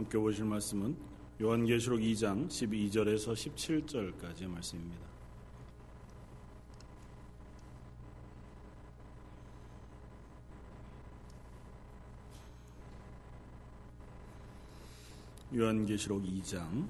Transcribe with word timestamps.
함께 0.00 0.16
보실 0.16 0.46
말씀은 0.46 0.96
요한계시록 1.42 2.00
2장 2.00 2.48
12절에서 2.48 3.34
17절까지의 3.34 4.46
말씀입니다. 4.46 5.02
요한계시록 15.54 16.22
2장 16.22 16.88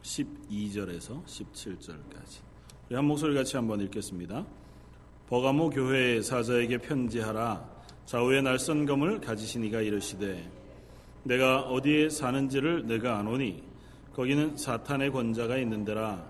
12절에서 0.00 1.22
17절까지. 1.26 2.40
우리 2.88 2.96
한 2.96 3.04
목소리 3.04 3.34
같이 3.34 3.56
한번 3.56 3.78
읽겠습니다. 3.82 4.46
버가모 5.28 5.68
교회의 5.68 6.22
사자에게 6.22 6.78
편지하라. 6.78 7.68
좌우의 8.06 8.42
날선 8.42 8.86
검을 8.86 9.20
가지신 9.20 9.64
이가 9.64 9.82
이르시되 9.82 10.59
내가 11.22 11.60
어디에 11.60 12.08
사는지를 12.08 12.86
내가 12.86 13.18
아노니 13.18 13.62
거기는 14.14 14.56
사탄의 14.56 15.12
권자가 15.12 15.58
있는데라. 15.58 16.24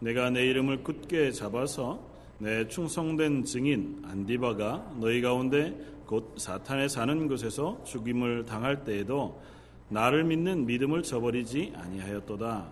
내가 0.00 0.30
내 0.30 0.46
이름을 0.46 0.84
굳게 0.84 1.32
잡아서 1.32 2.00
내 2.38 2.68
충성된 2.68 3.44
증인 3.44 4.02
안디바가 4.04 4.94
너희 5.00 5.20
가운데 5.20 5.74
곧 6.06 6.34
사탄에 6.38 6.88
사는 6.88 7.28
곳에서 7.28 7.82
죽임을 7.84 8.44
당할 8.44 8.84
때에도 8.84 9.40
나를 9.88 10.24
믿는 10.24 10.66
믿음을 10.66 11.02
저버리지 11.02 11.72
아니하였도다. 11.76 12.68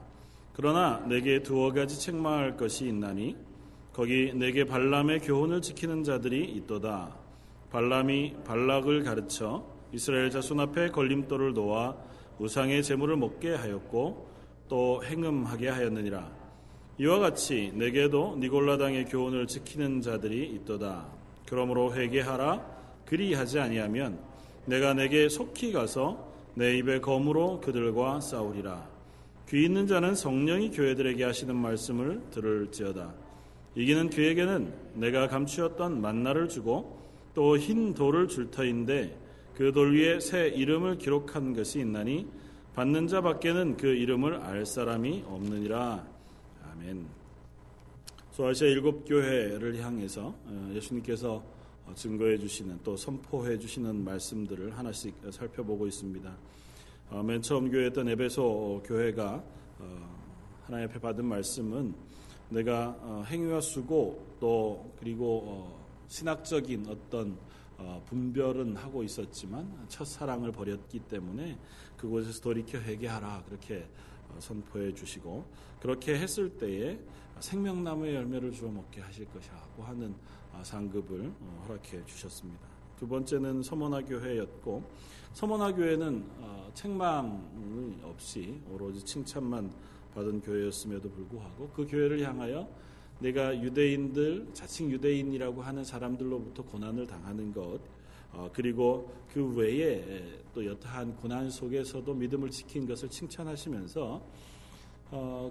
그러나 0.55 1.05
내게 1.07 1.43
두어 1.43 1.73
가지 1.73 2.01
책망할 2.01 2.57
것이 2.57 2.87
있나니 2.87 3.37
거기 3.93 4.33
내게 4.35 4.65
발람의 4.65 5.21
교훈을 5.21 5.63
지키는 5.63 6.05
자들이 6.05 6.45
있도다. 6.45 7.15
발람이 7.71 8.37
발락을 8.45 9.03
가르쳐 9.03 9.76
이스라엘 9.93 10.31
자손 10.31 10.61
앞에 10.61 10.91
걸림돌을 10.91 11.55
놓아 11.55 11.95
우상의 12.39 12.83
재물을 12.83 13.17
먹게 13.17 13.55
하였고 13.55 14.29
또 14.69 15.03
행음하게 15.05 15.69
하였느니라. 15.69 16.31
이와 16.99 17.19
같이 17.19 17.73
내게도 17.75 18.37
니골라당의 18.41 19.07
교훈을 19.07 19.47
지키는 19.47 20.01
자들이 20.01 20.47
있도다. 20.47 21.07
그러므로 21.47 21.95
회개하라. 21.95 22.77
그리하지 23.05 23.61
아니하면 23.61 24.19
내가 24.65 24.95
내게 24.95 25.29
속히 25.29 25.73
가서 25.73 26.33
내 26.55 26.77
입의 26.79 27.01
검으로 27.01 27.61
그들과 27.61 28.21
싸우리라. 28.21 28.89
귀 29.49 29.65
있는 29.65 29.87
자는 29.87 30.15
성령이 30.15 30.71
교회들에게 30.71 31.23
하시는 31.23 31.55
말씀을 31.55 32.21
들을지어다. 32.31 33.15
이기는 33.77 34.11
그에게는 34.11 34.73
내가 34.95 35.29
감추었던 35.29 36.01
만나를 36.01 36.49
주고 36.49 36.99
또 37.35 37.57
흰 37.57 37.93
돌을 37.95 38.29
줄 38.29 38.51
터인데 38.51 39.26
그 39.57 39.73
돌 39.73 39.97
위에 39.97 40.21
새 40.21 40.49
이름을 40.49 40.99
기록한 40.99 41.55
것이 41.55 41.81
있나니 41.81 42.27
받는 42.75 43.09
자 43.09 43.23
밖에는 43.23 43.79
그 43.79 43.87
이름을 43.87 44.35
알 44.35 44.67
사람이 44.67 45.25
없느니라. 45.27 46.07
아멘. 46.71 47.07
소아시아 48.33 48.69
일곱 48.69 49.07
교회를 49.07 49.83
향해서 49.83 50.35
어, 50.45 50.73
예수님께서 50.75 51.43
어, 51.87 51.93
증거해 51.95 52.37
주시는 52.37 52.81
또 52.85 52.99
선포해 52.99 53.59
주시는 53.59 54.05
말씀들을 54.05 54.77
하나씩 54.77 55.15
살펴보고 55.31 55.87
있습니다. 55.87 56.37
어, 57.09 57.23
맨 57.23 57.41
처음 57.41 57.71
교회였던 57.71 58.11
에베소 58.11 58.83
교회가 58.85 59.43
어, 59.79 60.17
하나님 60.65 60.87
앞에 60.91 61.01
받은 61.01 61.25
말씀은 61.25 61.95
내가 62.51 63.25
행위와 63.27 63.63
수고 63.63 64.23
또 64.39 64.93
그리고 65.01 65.81
신학적인 66.09 66.87
어떤 66.91 67.39
분별은 68.07 68.77
하고 68.77 69.03
있었지만 69.03 69.87
첫사랑을 69.89 70.53
버렸기 70.53 71.01
때문에 71.01 71.59
그곳에서 71.97 72.41
돌이켜 72.41 72.79
회개하라 72.79 73.45
그렇게 73.47 73.87
선포해 74.39 74.93
주시고 74.95 75.45
그렇게 75.81 76.19
했을 76.19 76.51
때에 76.57 76.99
생명나무의 77.41 78.15
열매를 78.15 78.53
주어 78.53 78.71
먹게 78.71 79.01
하실 79.01 79.27
것이라고 79.27 79.83
하는 79.83 80.15
아, 80.53 80.65
상급을 80.65 81.33
어, 81.41 81.65
허락해 81.69 82.05
주셨습니다. 82.07 82.67
두 82.99 83.07
번째는 83.07 83.63
서머나 83.63 84.01
교회였고 84.03 84.83
서머나 85.35 85.75
교회는 85.75 86.25
어, 86.39 86.71
책망이 86.73 87.99
없이 88.03 88.59
오로지 88.71 89.05
칭찬만 89.05 89.71
받은 90.15 90.41
교회였음에도 90.41 91.11
불구하고 91.11 91.69
그 91.75 91.87
교회를 91.87 92.27
향하여 92.27 92.67
내가 93.19 93.59
유대인들 93.61 94.49
자칭 94.53 94.91
유대인이라고 94.91 95.63
하는 95.63 95.85
사람들로부터 95.85 96.63
고난을 96.65 97.07
당하는 97.07 97.53
것 97.53 97.81
어, 98.33 98.51
그리고 98.53 99.13
그 99.33 99.55
외에 99.55 100.43
또 100.55 100.65
여타한 100.65 101.17
고난 101.17 101.51
속에서도 101.51 102.13
믿음을 102.13 102.51
지킨 102.51 102.87
것을 102.87 103.09
칭찬하시면서 103.09 104.23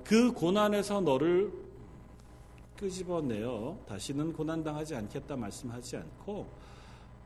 그 0.04 0.32
고난에서 0.34 1.02
너를 1.02 1.52
끄집어내어 2.78 3.80
다시는 3.88 4.34
고난당하지 4.34 4.96
않겠다 4.96 5.36
말씀하지 5.36 5.98
않고 5.98 6.48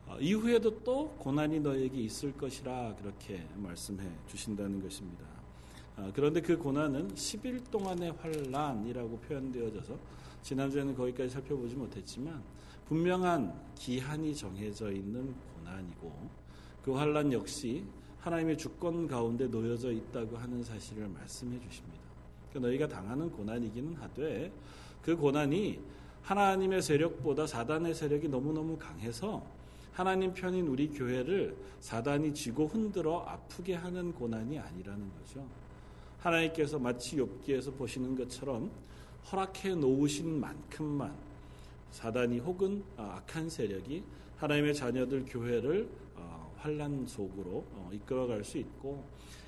어, 0.08 0.18
이후에도 0.20 0.84
또 0.84 1.10
고난이 1.20 1.60
너에게 1.60 2.02
있을 2.02 2.34
것이라 2.34 2.96
그렇게 2.96 3.46
말씀해 3.56 4.04
주신다는 4.28 4.82
것입니다. 4.82 5.24
어, 5.98 6.12
그런데 6.16 6.42
그 6.42 6.58
고난은 6.58 7.14
10일 7.14 7.70
동안의 7.70 8.14
환란이라고 8.14 9.20
표현되어져서 9.20 9.98
지난주에는 10.44 10.96
거기까지 10.96 11.30
살펴보지 11.30 11.76
못했지만 11.76 12.42
분명한 12.88 13.54
기한이 13.76 14.36
정해져 14.36 14.92
있는 14.92 15.34
고난이고 15.56 16.30
그 16.84 16.94
환란 16.94 17.32
역시 17.32 17.84
하나님의 18.20 18.58
주권 18.58 19.08
가운데 19.08 19.48
놓여져 19.48 19.92
있다고 19.92 20.38
하는 20.38 20.64
사실을 20.64 21.08
말씀해 21.08 21.60
주십니다. 21.60 22.00
그러니까 22.50 22.68
너희가 22.68 22.88
당하는 22.88 23.32
고난이기는 23.32 23.96
하되 23.96 24.52
그 25.02 25.16
고난이 25.16 25.80
하나님의 26.24 26.82
세력보다 26.82 27.48
사단의 27.48 27.94
세력이 27.94 28.28
너무너무 28.28 28.78
강해서 28.78 29.44
하나님 29.94 30.34
편인 30.34 30.68
우리 30.68 30.90
교회를 30.90 31.56
사단이 31.80 32.34
쥐고 32.34 32.68
흔들어 32.68 33.22
아프게 33.22 33.76
하는 33.76 34.14
고난이 34.14 34.58
아니라는 34.58 35.10
거죠. 35.18 35.46
하나님께서 36.20 36.80
마치 36.80 37.18
욥기에서 37.18 37.78
보시는 37.78 38.16
것처럼 38.16 38.70
허락해 39.32 39.76
놓으신 39.76 40.40
만큼만 40.40 41.14
사단이 41.92 42.40
혹은 42.40 42.84
악한 42.98 43.50
세력이 43.50 44.04
하나님의 44.38 44.74
자녀들 44.74 45.26
교회를 45.26 45.90
어, 46.16 46.54
환란 46.58 47.06
속으로 47.08 47.66
어, 47.74 47.90
이끌어갈 47.94 48.44
수 48.44 48.58
있고 48.58 49.04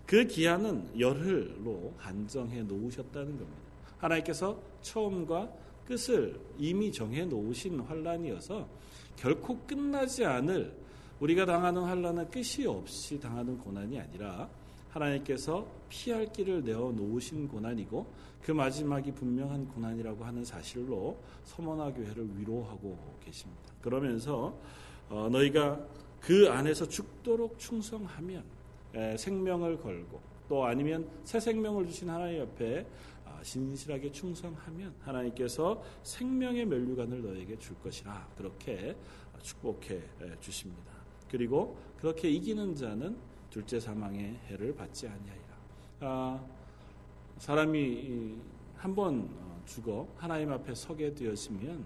그 0.05 0.25
기한은 0.25 0.99
열흘로 0.99 1.93
한정해 1.97 2.63
놓으셨다는 2.63 3.37
겁니다. 3.37 3.61
하나님께서 3.99 4.59
처음과 4.81 5.49
끝을 5.85 6.39
이미 6.57 6.91
정해 6.91 7.25
놓으신 7.25 7.79
환란이어서 7.79 8.67
결코 9.15 9.57
끝나지 9.59 10.25
않을 10.25 10.73
우리가 11.19 11.45
당하는 11.45 11.83
환란은 11.83 12.29
끝이 12.31 12.65
없이 12.65 13.19
당하는 13.19 13.57
고난이 13.59 13.99
아니라 13.99 14.49
하나님께서 14.91 15.65
피할 15.89 16.31
길을 16.31 16.63
내어 16.63 16.91
놓으신 16.91 17.47
고난이고 17.47 18.05
그 18.41 18.51
마지막이 18.51 19.11
분명한 19.13 19.67
고난이라고 19.69 20.23
하는 20.23 20.43
사실로 20.43 21.17
서머나 21.45 21.93
교회를 21.93 22.29
위로하고 22.37 22.97
계십니다. 23.23 23.61
그러면서 23.81 24.57
어, 25.09 25.29
너희가 25.31 25.79
그 26.19 26.49
안에서 26.49 26.87
죽도록 26.87 27.57
충성하면 27.57 28.43
생명을 29.17 29.79
걸고 29.79 30.19
또 30.47 30.65
아니면 30.65 31.09
새 31.23 31.39
생명을 31.39 31.87
주신 31.87 32.09
하나님 32.09 32.39
옆에 32.39 32.85
신실하게 33.41 34.11
충성하면 34.11 34.93
하나님께서 35.01 35.81
생명의 36.03 36.65
멸류관을 36.65 37.23
너에게 37.23 37.57
줄 37.57 37.75
것이라 37.79 38.27
그렇게 38.37 38.95
축복해 39.41 39.99
주십니다. 40.39 40.91
그리고 41.29 41.77
그렇게 41.97 42.29
이기는 42.29 42.75
자는 42.75 43.17
둘째 43.51 43.81
사망의 43.81 44.39
해를 44.47 44.73
받지 44.73 45.07
아니하리라. 45.07 45.45
아, 45.99 46.41
사람이 47.37 48.33
한번 48.77 49.29
어, 49.39 49.61
죽어 49.65 50.07
하나님 50.15 50.51
앞에 50.53 50.73
서게 50.73 51.13
되었으면 51.13 51.85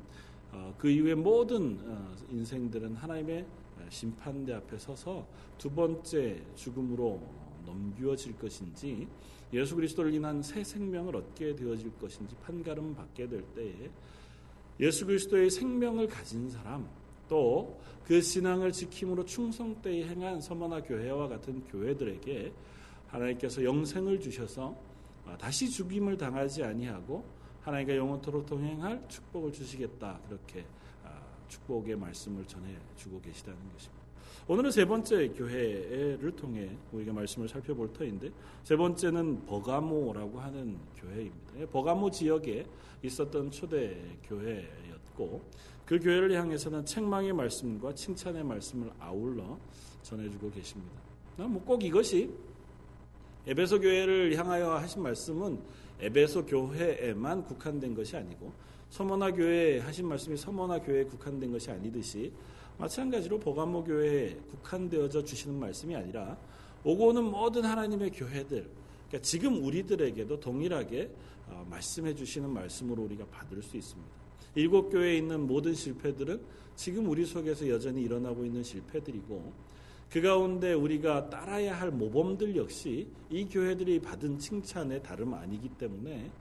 어, 0.52 0.76
그 0.78 0.88
이후에 0.88 1.16
모든 1.16 1.80
어, 1.84 2.16
인생들은 2.30 2.96
하나님의 2.96 3.46
심판대 3.90 4.54
앞에 4.54 4.78
서서 4.78 5.28
두 5.58 5.72
번째 5.72 6.42
죽음으로 6.56 7.20
넘겨질 7.66 8.38
것인지 8.38 9.08
예수 9.52 9.76
그리스도를 9.76 10.14
인한 10.14 10.44
새 10.44 10.64
생명을 10.64 11.16
얻게 11.16 11.56
되어질 11.56 11.98
것인지 11.98 12.36
판가름 12.44 12.94
받게 12.94 13.28
될 13.28 13.42
때에 13.56 13.90
예수 14.80 15.06
그리스도의 15.06 15.50
생명을 15.50 16.08
가진 16.08 16.48
사람 16.50 16.88
또 17.27 17.77
그 18.06 18.22
신앙을 18.22 18.72
지킴으로 18.72 19.25
충성되이 19.25 20.04
행한 20.04 20.39
서머나 20.39 20.83
교회와 20.83 21.27
같은 21.27 21.63
교회들에게 21.66 22.54
하나님께서 23.07 23.63
영생을 23.63 24.19
주셔서 24.19 24.75
다시 25.39 25.69
죽임을 25.69 26.16
당하지 26.16 26.63
아니하고 26.63 27.25
하나님과 27.62 27.95
영원토록 27.95 28.45
동행할 28.45 29.04
축복을 29.07 29.51
주시겠다 29.51 30.19
그렇게 30.27 30.66
아, 31.04 31.19
축복의 31.48 31.95
말씀을 31.95 32.45
전해 32.45 32.75
주고 32.95 33.19
계시다는 33.22 33.57
것입니다. 33.74 34.06
오늘은 34.48 34.69
세 34.69 34.86
번째 34.86 35.30
교회를 35.30 36.36
통해 36.36 36.69
우리가 36.92 37.12
말씀을 37.12 37.48
살펴볼 37.48 37.92
터인데 37.92 38.30
세 38.63 38.75
번째는 38.75 39.48
버가모라고 39.48 40.39
하는 40.39 40.77
교회입니다. 40.98 41.72
버가모 41.72 42.12
지역에 42.12 42.68
있었던 43.01 43.50
초대 43.50 44.00
교회였고 44.27 45.42
그 45.86 46.00
교회를 46.00 46.34
향해서는 46.34 46.86
책망의 46.86 47.34
말씀과 47.34 47.94
칭찬의 47.94 48.44
말씀을 48.44 48.92
아울러 49.00 49.58
전해주고 50.02 50.52
계십니다. 50.52 50.94
뭐꼭 51.38 51.84
이것이 51.84 52.32
에베소 53.46 53.82
교회를 53.82 54.36
향하여 54.36 54.76
하신 54.76 55.04
말씀은 55.04 55.60
에베소 56.00 56.46
교회에만 56.46 57.46
국한된 57.46 57.94
것이 57.94 58.18
아니고 58.18 58.52
서머나 58.90 59.32
교회에 59.32 59.80
하신 59.80 60.08
말씀이 60.08 60.36
서머나 60.38 60.80
교회에 60.82 61.04
국한된 61.04 61.52
것이 61.52 61.70
아니듯이 61.70 62.32
마찬가지로 62.78 63.40
보감모 63.40 63.84
교회에 63.84 64.36
국한되어져 64.50 65.24
주시는 65.24 65.60
말씀이 65.60 65.96
아니라 65.96 66.38
오고 66.84 67.08
오는 67.08 67.24
모든 67.24 67.64
하나님의 67.64 68.12
교회들 68.12 68.70
그러니까 69.08 69.20
지금 69.22 69.64
우리들에게도 69.64 70.40
동일하게 70.40 71.10
어, 71.48 71.66
말씀해 71.70 72.16
주시는 72.16 72.50
말씀으로 72.50 73.04
우리가 73.04 73.26
받을 73.26 73.62
수 73.62 73.78
있습니다. 73.78 74.25
일곱 74.56 74.90
교회에 74.90 75.18
있는 75.18 75.46
모든 75.46 75.74
실패들은 75.74 76.42
지금 76.75 77.10
우리 77.10 77.25
속에서 77.25 77.69
여전히 77.69 78.02
일어나고 78.04 78.46
있는 78.46 78.63
실패들이고 78.63 79.54
그 80.10 80.22
가운데 80.22 80.74
우리가 80.74 81.30
따라야 81.30 81.80
할 81.80 81.92
모범들 81.92 82.56
역시 82.56 83.07
이 83.30 83.46
교회들이 83.46 84.00
받은 84.00 84.40
칭찬의 84.40 85.04
다름 85.04 85.34
아니기 85.34 85.69
때문에 85.69 86.31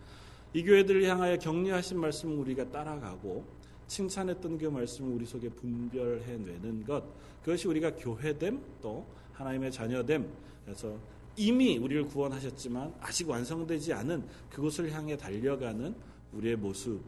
이 0.53 0.63
교회들을 0.63 1.05
향하여 1.05 1.37
격려하신 1.39 1.99
말씀을 1.99 2.37
우리가 2.37 2.71
따라가고 2.71 3.45
칭찬했던 3.89 4.59
그 4.59 4.67
말씀을 4.67 5.13
우리 5.13 5.27
속에 5.27 5.49
분별해내는 5.49 6.85
것 6.85 7.05
그것이 7.43 7.67
우리가 7.69 7.97
교회됨 7.97 8.61
또 8.81 9.05
하나님의 9.33 9.73
자녀됨 9.73 10.29
그래서 10.65 10.97
이미 11.37 11.77
우리를 11.77 12.07
구원하셨지만 12.07 12.95
아직 13.01 13.29
완성되지 13.29 13.93
않은 13.93 14.25
그곳을 14.51 14.93
향해 14.93 15.17
달려가는 15.17 15.95
우리의 16.33 16.57
모습 16.57 17.03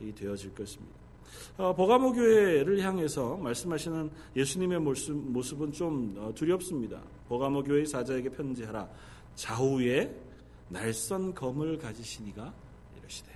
이 0.00 0.12
되어질 0.12 0.54
것입니다. 0.54 0.94
어, 1.56 1.74
버가모 1.74 2.12
교회를 2.12 2.80
향해서 2.80 3.36
말씀하시는 3.36 4.10
예수님의 4.36 4.80
모습, 4.80 5.14
모습은 5.14 5.72
좀 5.72 6.14
어, 6.18 6.32
두렵습니다. 6.34 7.00
버가모 7.28 7.64
교회 7.64 7.84
사자에게 7.84 8.30
편지하라. 8.30 8.88
좌우에 9.34 10.14
날선 10.68 11.34
검을 11.34 11.78
가지시니가 11.78 12.52
이러시되. 12.98 13.30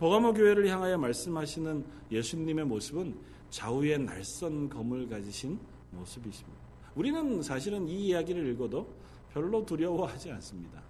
버가모 0.00 0.34
교회를 0.34 0.68
향하여 0.68 0.98
말씀하시는 0.98 1.84
예수님의 2.10 2.64
모습은 2.66 3.14
좌우에 3.50 3.98
날선 3.98 4.68
검을 4.68 5.08
가지신 5.08 5.58
모습이십니다. 5.92 6.58
우리는 6.94 7.42
사실은 7.42 7.86
이 7.88 8.08
이야기를 8.08 8.46
읽어도 8.52 8.88
별로 9.32 9.64
두려워하지 9.64 10.30
않습니다. 10.32 10.82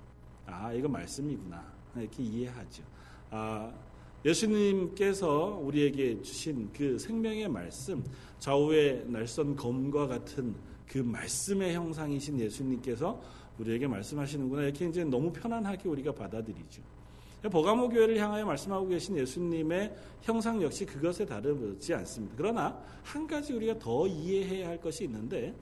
아, 0.47 0.73
이거 0.73 0.89
말씀이구나. 0.89 1.63
이렇게 1.97 2.23
이해하죠. 2.23 2.83
아, 3.31 3.73
예수님께서 4.25 5.61
우리에게 5.63 6.23
주신 6.23 6.71
그 6.73 6.99
생명의 6.99 7.49
말씀, 7.49 8.03
좌우의 8.39 9.05
날선 9.09 9.57
검과 9.57 10.07
같은 10.07 10.55
그 10.89 10.99
말씀의 10.99 11.75
형상이신 11.75 12.41
예수님께서 12.41 13.21
우리에게 13.59 13.87
말씀하시는구나. 13.87 14.63
이렇게 14.63 14.89
이제 14.89 15.05
너무 15.05 15.33
편안하게 15.33 15.89
우리가 15.89 16.13
받아들이죠. 16.13 16.83
버가모 17.43 17.91
교회를 17.91 18.17
향하여 18.17 18.47
말씀하고 18.47 18.89
계신 18.89 19.19
예수님의 19.19 19.95
형상 20.23 20.63
역시 20.63 20.87
그것에 20.87 21.27
다르지 21.27 21.93
않습니다. 21.93 22.35
그러나 22.39 22.83
한 23.03 23.27
가지 23.27 23.53
우리가 23.53 23.79
더 23.79 24.07
이해해야 24.07 24.69
할 24.69 24.81
것이 24.81 25.05
있는데 25.05 25.55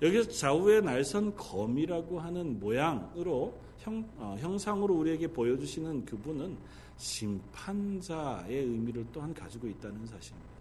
여기서 0.00 0.30
좌우의 0.30 0.82
날선 0.82 1.34
검이라고 1.34 2.20
하는 2.20 2.60
모양으로 2.60 3.58
형, 3.78 4.08
어, 4.16 4.36
형상으로 4.38 4.94
우리에게 4.94 5.26
보여주시는 5.28 6.04
그분은 6.04 6.56
심판자의 6.96 8.56
의미를 8.56 9.06
또한 9.12 9.34
가지고 9.34 9.66
있다는 9.66 10.06
사실입니다. 10.06 10.54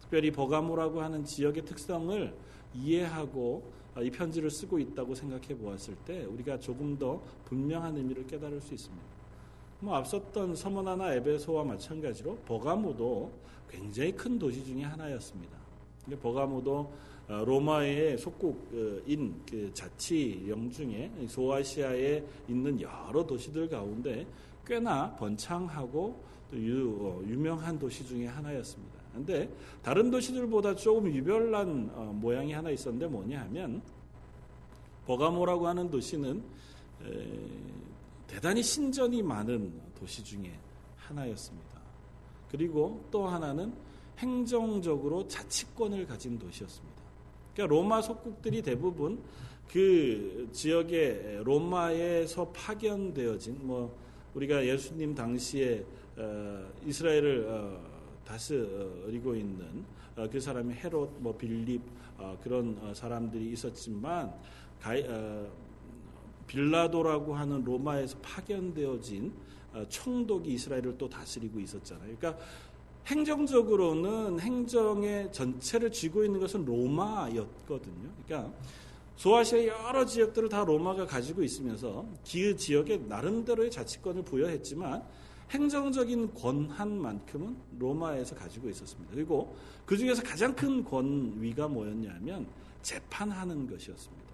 특별히 0.00 0.30
버가모라고 0.30 1.02
하는 1.02 1.24
지역의 1.24 1.64
특성을 1.64 2.34
이해하고 2.74 3.72
이 4.02 4.10
편지를 4.10 4.50
쓰고 4.50 4.78
있다고 4.78 5.14
생각해 5.14 5.56
보았을 5.56 5.96
때 6.04 6.24
우리가 6.24 6.60
조금 6.60 6.98
더 6.98 7.20
분명한 7.46 7.96
의미를 7.96 8.26
깨달을 8.26 8.60
수 8.60 8.74
있습니다. 8.74 9.04
뭐 9.80 9.94
앞섰던 9.96 10.54
서머나나 10.54 11.14
에베소와 11.14 11.64
마찬가지로 11.64 12.36
버가모도 12.46 13.30
굉장히 13.68 14.12
큰 14.12 14.38
도시 14.38 14.64
중의 14.64 14.84
하나였습니다. 14.84 15.56
버가모도 16.22 16.92
어, 17.28 17.42
로마의 17.44 18.16
속국인 18.18 19.42
그 19.50 19.70
자치령 19.74 20.70
중에 20.70 21.10
소아시아에 21.26 22.22
있는 22.48 22.80
여러 22.80 23.26
도시들 23.26 23.68
가운데 23.68 24.24
꽤나 24.66 25.14
번창하고 25.16 26.24
또 26.50 26.58
유, 26.58 26.98
어, 27.00 27.22
유명한 27.26 27.78
도시 27.78 28.04
중에 28.06 28.26
하나였습니다. 28.26 28.96
그런데 29.10 29.50
다른 29.82 30.10
도시들보다 30.10 30.74
조금 30.76 31.12
유별난 31.12 31.90
어, 31.94 32.12
모양이 32.14 32.52
하나 32.52 32.70
있었는데 32.70 33.06
뭐냐 33.06 33.40
하면 33.42 33.82
버가모라고 35.06 35.66
하는 35.66 35.90
도시는 35.90 36.42
에, 37.04 37.28
대단히 38.26 38.62
신전이 38.62 39.22
많은 39.22 39.72
도시 39.98 40.22
중에 40.22 40.52
하나였습니다. 40.96 41.80
그리고 42.50 43.04
또 43.10 43.26
하나는 43.26 43.72
행정적으로 44.18 45.26
자치권을 45.28 46.06
가진 46.06 46.38
도시였습니다. 46.38 47.02
그러니까 47.54 47.74
로마 47.74 48.02
속국들이 48.02 48.62
대부분 48.62 49.22
그 49.70 50.48
지역에 50.52 51.40
로마에서 51.44 52.48
파견되어진 52.50 53.58
뭐 53.66 53.96
우리가 54.36 54.66
예수님 54.66 55.14
당시에 55.14 55.82
어, 56.18 56.70
이스라엘을 56.84 57.46
어, 57.48 57.80
다스리고 58.26 59.34
있는 59.34 59.84
어, 60.14 60.28
그 60.30 60.38
사람이 60.38 60.74
헤롯, 60.74 61.10
뭐 61.20 61.34
빌립 61.36 61.80
그런 62.42 62.94
사람들이 62.94 63.52
있었지만 63.52 64.32
빌라도라고 66.46 67.34
하는 67.34 67.62
로마에서 67.62 68.16
파견되어진 68.22 69.34
총독이 69.90 70.54
이스라엘을 70.54 70.96
또 70.96 71.06
다스리고 71.10 71.60
있었잖아요. 71.60 72.16
그러니까 72.16 72.42
행정적으로는 73.06 74.40
행정의 74.40 75.30
전체를 75.30 75.92
쥐고 75.92 76.24
있는 76.24 76.40
것은 76.40 76.64
로마였거든요. 76.64 78.08
그러니까 78.26 78.50
소아시아 79.16 79.64
여러 79.64 80.04
지역들을 80.04 80.48
다 80.48 80.64
로마가 80.64 81.06
가지고 81.06 81.42
있으면서 81.42 82.06
그 82.30 82.56
지역에 82.56 82.98
나름대로의 82.98 83.70
자치권을 83.70 84.22
부여했지만 84.22 85.02
행정적인 85.50 86.34
권한만큼은 86.34 87.56
로마에서 87.78 88.34
가지고 88.34 88.68
있었습니다. 88.68 89.14
그리고 89.14 89.56
그 89.84 89.96
중에서 89.96 90.22
가장 90.22 90.54
큰 90.54 90.84
권위가 90.84 91.68
뭐였냐면 91.68 92.46
재판하는 92.82 93.66
것이었습니다. 93.66 94.26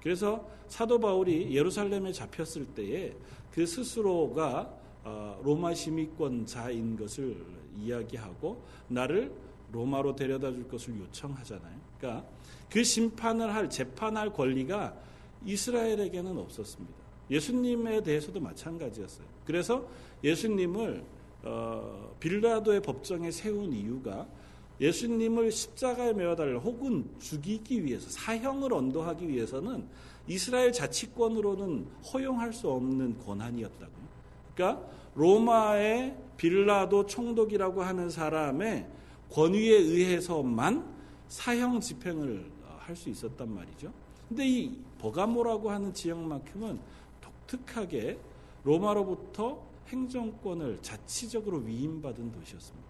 그래서 0.00 0.48
사도 0.68 1.00
바울이 1.00 1.54
예루살렘에 1.54 2.12
잡혔을 2.12 2.66
때에 2.66 3.14
그 3.50 3.66
스스로가 3.66 4.72
어, 5.02 5.40
로마 5.44 5.74
시민권자인 5.74 6.96
것을 6.96 7.44
이야기하고 7.76 8.64
나를 8.88 9.32
로마로 9.72 10.16
데려다 10.16 10.52
줄 10.52 10.68
것을 10.68 10.98
요청하잖아요. 10.98 11.80
그러니까 11.98 12.28
그 12.70 12.82
심판을 12.82 13.54
할 13.54 13.70
재판할 13.70 14.32
권리가 14.32 14.94
이스라엘에게는 15.44 16.36
없었습니다. 16.38 16.94
예수님에 17.30 18.02
대해서도 18.02 18.40
마찬가지였어요. 18.40 19.26
그래서 19.44 19.88
예수님을 20.22 21.04
어, 21.42 22.14
빌라도의 22.18 22.82
법정에 22.82 23.30
세운 23.30 23.72
이유가 23.72 24.26
예수님을 24.80 25.52
십자가에 25.52 26.12
메어달라 26.12 26.58
혹은 26.58 27.08
죽이기 27.18 27.84
위해서 27.84 28.10
사형을 28.10 28.72
언도하기 28.72 29.28
위해서는 29.28 29.86
이스라엘 30.28 30.72
자치권으로는 30.72 31.86
허용할 32.12 32.52
수 32.52 32.68
없는 32.68 33.18
권한이었다고요. 33.24 34.06
그러니까 34.54 34.86
로마의 35.14 36.16
빌라도 36.36 37.06
총독이라고 37.06 37.82
하는 37.82 38.10
사람의 38.10 38.86
권위에 39.30 39.76
의해서만 39.76 40.84
사형 41.28 41.80
집행을 41.80 42.55
할 42.86 42.96
수 42.96 43.10
있었단 43.10 43.52
말이죠. 43.52 43.92
근데 44.28 44.46
이 44.46 44.78
버가모라고 44.98 45.70
하는 45.70 45.92
지역만큼은 45.92 46.80
독특하게 47.20 48.18
로마로부터 48.64 49.60
행정권을 49.88 50.80
자치적으로 50.82 51.58
위임받은 51.58 52.32
도시였습니다. 52.32 52.88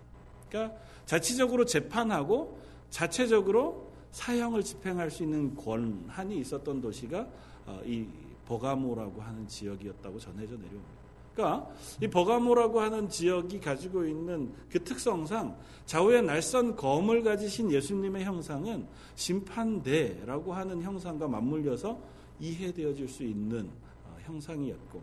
그러니까 0.48 0.78
자치적으로 1.04 1.64
재판하고 1.64 2.58
자체적으로 2.90 3.90
사형을 4.12 4.62
집행할 4.62 5.10
수 5.10 5.24
있는 5.24 5.54
권한이 5.54 6.38
있었던 6.38 6.80
도시가 6.80 7.28
어, 7.66 7.80
이 7.84 8.06
버가모라고 8.46 9.20
하는 9.20 9.46
지역이었다고 9.46 10.18
전해져 10.18 10.54
내려옵니다. 10.54 10.95
그러니까 11.36 11.70
이 12.00 12.08
버가모라고 12.08 12.80
하는 12.80 13.10
지역이 13.10 13.60
가지고 13.60 14.06
있는 14.06 14.54
그 14.70 14.82
특성상 14.82 15.54
좌우에 15.84 16.22
날선 16.22 16.76
검을 16.76 17.22
가지신 17.22 17.70
예수님의 17.70 18.24
형상은 18.24 18.86
심판대라고 19.14 20.54
하는 20.54 20.80
형상과 20.82 21.28
맞물려서 21.28 22.00
이해되어질 22.40 23.06
수 23.06 23.22
있는 23.22 23.68
어, 24.04 24.16
형상이었고 24.22 25.02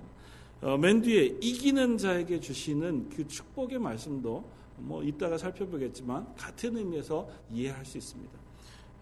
어, 0.61 0.77
맨 0.77 1.01
뒤에 1.01 1.37
이기는 1.39 1.97
자에게 1.99 2.39
주시는 2.39 3.09
그 3.09 3.27
축복의 3.27 3.77
말씀도 3.77 4.43
뭐 4.77 5.03
이따가 5.03 5.37
살펴보겠지만 5.37 6.33
같은 6.35 6.75
의미에서 6.75 7.29
이해할 7.51 7.85
수 7.85 7.99
있습니다. 7.99 8.31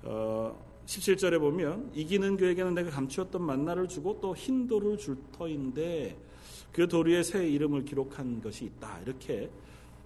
어, 0.03 0.71
17절에 0.85 1.39
보면 1.39 1.91
이기는 1.93 2.35
그에게는 2.35 2.73
내가 2.73 2.89
감추었던 2.89 3.41
만나를 3.41 3.88
주고 3.88 4.19
또 4.19 4.33
흰 4.35 4.67
돌을 4.67 4.97
줄 4.97 5.17
터인데 5.31 6.17
그 6.71 6.87
도리에 6.87 7.23
새 7.23 7.47
이름을 7.47 7.85
기록한 7.85 8.41
것이 8.41 8.65
있다. 8.65 8.99
이렇게 9.01 9.49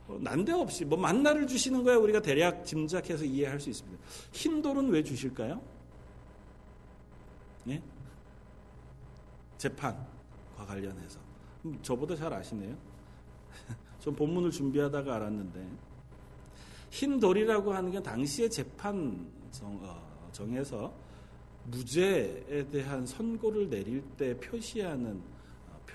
어, 0.08 0.18
난데없이 0.22 0.86
뭐 0.86 0.98
만나를 0.98 1.48
주시는 1.48 1.84
거야 1.84 1.98
우리가 1.98 2.22
대략 2.22 2.66
짐작해서 2.66 3.26
이해할 3.26 3.60
수 3.60 3.70
있습니다. 3.70 4.04
흰 4.32 4.62
돌은 4.62 4.90
왜 4.90 5.04
주실까요? 5.04 5.62
예? 7.68 7.82
재판과 9.58 10.66
관련해서 10.68 11.20
음, 11.66 11.80
저보다 11.82 12.16
잘 12.16 12.32
아시네요. 12.34 12.76
전 14.00 14.16
본문을 14.16 14.52
준비하다가 14.52 15.16
알았는데 15.16 15.68
흰 16.92 17.20
돌이라고 17.20 17.74
하는 17.74 17.92
게 17.92 18.02
당시의 18.02 18.50
재판 18.50 19.28
정, 19.52 19.80
어, 19.84 20.30
정에서 20.32 20.94
무죄에 21.66 22.68
대한 22.72 23.06
선고를 23.06 23.70
내릴 23.70 24.02
때 24.18 24.38
표시하는 24.38 25.16
어, 25.18 25.35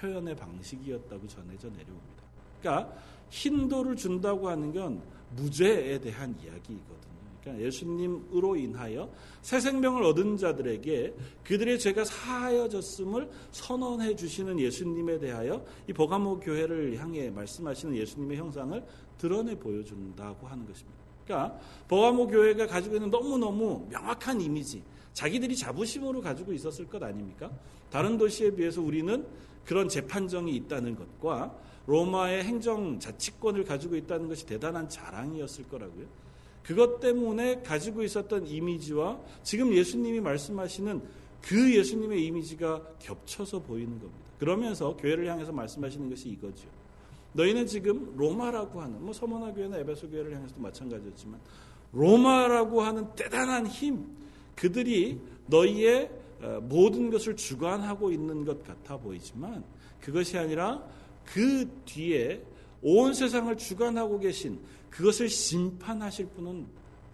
표현의 0.00 0.34
방식이었다고 0.36 1.26
전해져 1.26 1.68
내려옵니다. 1.68 2.22
그러니까 2.60 2.94
흰돌을 3.30 3.96
준다고 3.96 4.48
하는 4.48 4.72
건 4.72 5.02
무죄에 5.36 5.98
대한 6.00 6.34
이야기이거든요. 6.42 7.10
그러니까 7.40 7.64
예수님으로 7.64 8.56
인하여 8.56 9.10
새 9.40 9.60
생명을 9.60 10.02
얻은 10.02 10.36
자들에게 10.36 11.14
그들의 11.44 11.78
죄가 11.78 12.04
사하여졌음을 12.04 13.30
선언해 13.52 14.14
주시는 14.14 14.58
예수님에 14.58 15.18
대하여 15.18 15.64
이 15.88 15.92
버가모 15.92 16.40
교회를 16.40 16.98
향해 16.98 17.30
말씀하시는 17.30 17.96
예수님의 17.96 18.36
형상을 18.36 18.84
드러내 19.16 19.54
보여준다고 19.54 20.46
하는 20.46 20.66
것입니다. 20.66 20.98
그러니까 21.24 21.58
버가모 21.88 22.26
교회가 22.26 22.66
가지고 22.66 22.96
있는 22.96 23.10
너무너무 23.10 23.86
명확한 23.88 24.40
이미지, 24.40 24.82
자기들이 25.12 25.56
자부심으로 25.56 26.20
가지고 26.20 26.52
있었을 26.52 26.86
것 26.86 27.02
아닙니까? 27.02 27.50
다른 27.90 28.18
도시에 28.18 28.50
비해서 28.50 28.80
우리는 28.82 29.26
그런 29.64 29.88
재판정이 29.88 30.54
있다는 30.56 30.96
것과 30.96 31.54
로마의 31.86 32.44
행정 32.44 32.98
자치권을 32.98 33.64
가지고 33.64 33.96
있다는 33.96 34.28
것이 34.28 34.46
대단한 34.46 34.88
자랑이었을 34.88 35.68
거라고요. 35.68 36.06
그것 36.62 37.00
때문에 37.00 37.62
가지고 37.62 38.02
있었던 38.02 38.46
이미지와 38.46 39.18
지금 39.42 39.72
예수님이 39.74 40.20
말씀하시는 40.20 41.02
그 41.42 41.74
예수님의 41.74 42.24
이미지가 42.26 42.82
겹쳐서 42.98 43.60
보이는 43.60 43.98
겁니다. 43.98 44.30
그러면서 44.38 44.96
교회를 44.96 45.26
향해서 45.26 45.52
말씀하시는 45.52 46.08
것이 46.10 46.28
이거죠. 46.28 46.68
너희는 47.32 47.66
지금 47.66 48.14
로마라고 48.16 48.80
하는 48.80 49.02
뭐 49.02 49.12
서머나 49.12 49.52
교회나 49.52 49.78
에베소 49.78 50.10
교회를 50.10 50.34
향해서도 50.34 50.60
마찬가지였지만 50.60 51.40
로마라고 51.92 52.82
하는 52.82 53.06
대단한 53.14 53.66
힘 53.66 54.06
그들이 54.54 55.20
너희의 55.46 56.04
어, 56.06 56.19
모든 56.62 57.10
것을 57.10 57.36
주관하고 57.36 58.10
있는 58.10 58.44
것 58.44 58.64
같아 58.64 58.96
보이지만 58.96 59.64
그것이 60.00 60.38
아니라 60.38 60.82
그 61.24 61.68
뒤에 61.84 62.42
온 62.82 63.12
세상을 63.12 63.54
주관하고 63.56 64.18
계신 64.18 64.60
그것을 64.88 65.28
심판하실 65.28 66.26
분은 66.28 66.66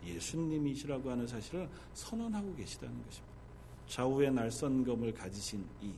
예수님이시라고 0.05 1.11
하는 1.11 1.27
사실을 1.27 1.69
선언하고 1.95 2.55
계시다는 2.55 2.95
것입니다. 3.05 3.37
좌우의 3.89 4.33
날선검을 4.33 5.15
가지신 5.15 5.65
이 5.83 5.93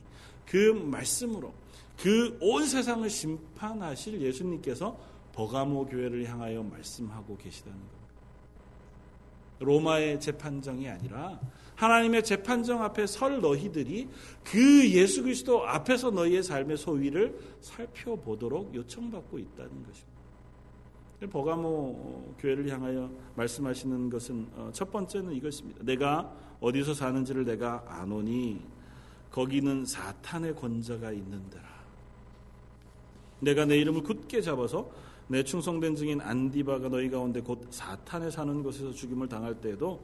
그 0.49 0.71
말씀으로 0.73 1.53
그 1.97 2.37
온 2.41 2.65
세상을 2.65 3.07
심판하실 3.09 4.21
예수님께서 4.21 4.97
버가모 5.33 5.85
교회를 5.85 6.27
향하여 6.27 6.63
말씀하고 6.63 7.37
계시다는 7.37 7.77
겁니다. 7.77 7.99
로마의 9.59 10.19
재판정이 10.19 10.89
아니라 10.89 11.39
하나님의 11.79 12.25
재판정 12.25 12.83
앞에 12.83 13.07
설 13.07 13.39
너희들이 13.39 14.09
그 14.43 14.89
예수 14.89 15.23
그리스도 15.23 15.65
앞에서 15.65 16.11
너희의 16.11 16.43
삶의 16.43 16.75
소위를 16.75 17.39
살펴보도록 17.61 18.75
요청받고 18.75 19.39
있다는 19.39 19.71
것입니다. 19.85 20.19
버가모 21.31 22.35
교회를 22.37 22.69
향하여 22.69 23.09
말씀하시는 23.35 24.09
것은 24.09 24.47
어, 24.55 24.69
첫 24.73 24.91
번째는 24.91 25.33
이것입니다. 25.33 25.81
내가 25.83 26.33
어디서 26.59 26.93
사는지를 26.93 27.45
내가 27.45 27.85
아노니 27.87 28.61
거기는 29.31 29.85
사탄의 29.85 30.55
권자가 30.55 31.13
있는데라. 31.13 31.63
내가 33.39 33.63
내 33.63 33.77
이름을 33.77 34.03
굳게 34.03 34.41
잡아서 34.41 34.91
내 35.29 35.43
충성된 35.43 35.95
증인 35.95 36.19
안디바가 36.19 36.89
너희 36.89 37.09
가운데 37.09 37.39
곧 37.39 37.67
사탄에 37.69 38.29
사는 38.31 38.63
곳에서 38.63 38.91
죽임을 38.91 39.29
당할 39.29 39.55
때에도 39.55 40.03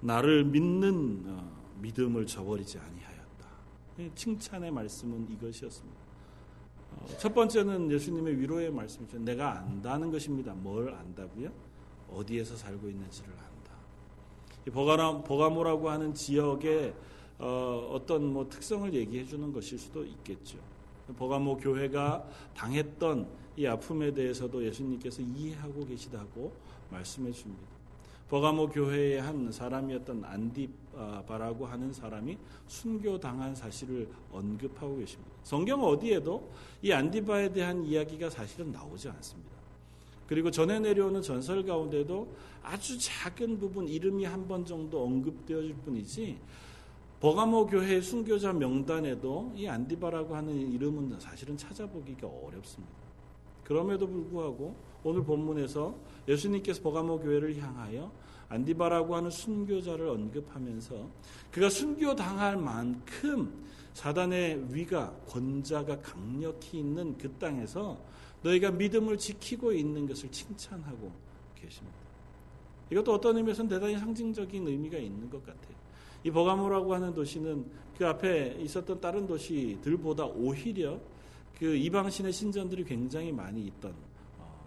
나를 0.00 0.44
믿는 0.44 1.24
어, 1.26 1.50
믿음을 1.80 2.26
저버리지 2.26 2.78
아니하였다. 2.78 4.14
칭찬의 4.14 4.70
말씀은 4.70 5.30
이것이었습니다. 5.30 6.00
어, 6.92 7.06
첫 7.18 7.34
번째는 7.34 7.90
예수님의 7.90 8.38
위로의 8.38 8.70
말씀이죠. 8.70 9.18
내가 9.18 9.58
안다는 9.58 10.10
것입니다. 10.10 10.54
뭘 10.54 10.92
안다고요? 10.94 11.50
어디에서 12.10 12.56
살고 12.56 12.88
있는지를 12.88 13.30
안다. 13.30 13.50
버가모라고 15.24 15.90
하는 15.90 16.14
지역의 16.14 16.94
어, 17.38 17.98
떤 18.06 18.22
뭐 18.32 18.48
특성을 18.48 18.92
얘기해 18.92 19.24
주는 19.24 19.52
것일 19.52 19.78
수도 19.78 20.04
있겠죠. 20.04 20.58
버가모 21.16 21.56
교회가 21.56 22.28
당했던 22.54 23.28
이 23.56 23.66
아픔에 23.66 24.12
대해서도 24.12 24.64
예수님께서 24.64 25.22
이해하고 25.22 25.84
계시다고 25.86 26.52
말씀해 26.90 27.32
줍니다. 27.32 27.79
버가모 28.30 28.68
교회의 28.68 29.20
한 29.20 29.50
사람이었던 29.50 30.24
안디바라고 30.24 31.66
하는 31.66 31.92
사람이 31.92 32.38
순교당한 32.68 33.56
사실을 33.56 34.08
언급하고 34.30 34.98
계십니다. 34.98 35.32
성경 35.42 35.82
어디에도 35.82 36.48
이 36.80 36.92
안디바에 36.92 37.52
대한 37.52 37.84
이야기가 37.84 38.30
사실은 38.30 38.70
나오지 38.70 39.08
않습니다. 39.08 39.50
그리고 40.28 40.48
전해 40.48 40.78
내려오는 40.78 41.20
전설 41.20 41.64
가운데도 41.64 42.32
아주 42.62 42.96
작은 43.00 43.58
부분 43.58 43.88
이름이 43.88 44.24
한 44.24 44.46
번 44.46 44.64
정도 44.64 45.02
언급되어질 45.02 45.74
뿐이지 45.84 46.38
버가모 47.18 47.66
교회 47.66 48.00
순교자 48.00 48.52
명단에도 48.52 49.52
이 49.56 49.66
안디바라고 49.66 50.36
하는 50.36 50.54
이름은 50.54 51.18
사실은 51.18 51.56
찾아보기가 51.56 52.28
어렵습니다. 52.28 52.94
그럼에도 53.64 54.06
불구하고 54.06 54.76
오늘 55.02 55.24
본문에서 55.24 55.94
예수님께서 56.28 56.82
버가모 56.82 57.20
교회를 57.20 57.56
향하여 57.58 58.12
안디바라고 58.48 59.14
하는 59.14 59.30
순교자를 59.30 60.08
언급하면서 60.08 61.08
그가 61.52 61.70
순교당할 61.70 62.56
만큼 62.56 63.64
사단의 63.94 64.74
위가 64.74 65.12
권자가 65.28 66.00
강력히 66.00 66.78
있는 66.78 67.16
그 67.16 67.30
땅에서 67.32 67.98
너희가 68.42 68.70
믿음을 68.72 69.18
지키고 69.18 69.72
있는 69.72 70.06
것을 70.06 70.30
칭찬하고 70.30 71.12
계십니다. 71.54 71.98
이것도 72.90 73.14
어떤 73.14 73.36
의미에서는 73.36 73.68
대단히 73.68 73.96
상징적인 73.98 74.66
의미가 74.66 74.98
있는 74.98 75.30
것 75.30 75.44
같아요. 75.44 75.76
이 76.24 76.30
버가모라고 76.30 76.94
하는 76.94 77.14
도시는 77.14 77.64
그 77.96 78.06
앞에 78.06 78.56
있었던 78.60 79.00
다른 79.00 79.26
도시들보다 79.26 80.26
오히려 80.26 80.98
그 81.58 81.76
이방신의 81.76 82.32
신전들이 82.32 82.84
굉장히 82.84 83.30
많이 83.30 83.66
있던 83.66 83.92
어, 83.92 84.09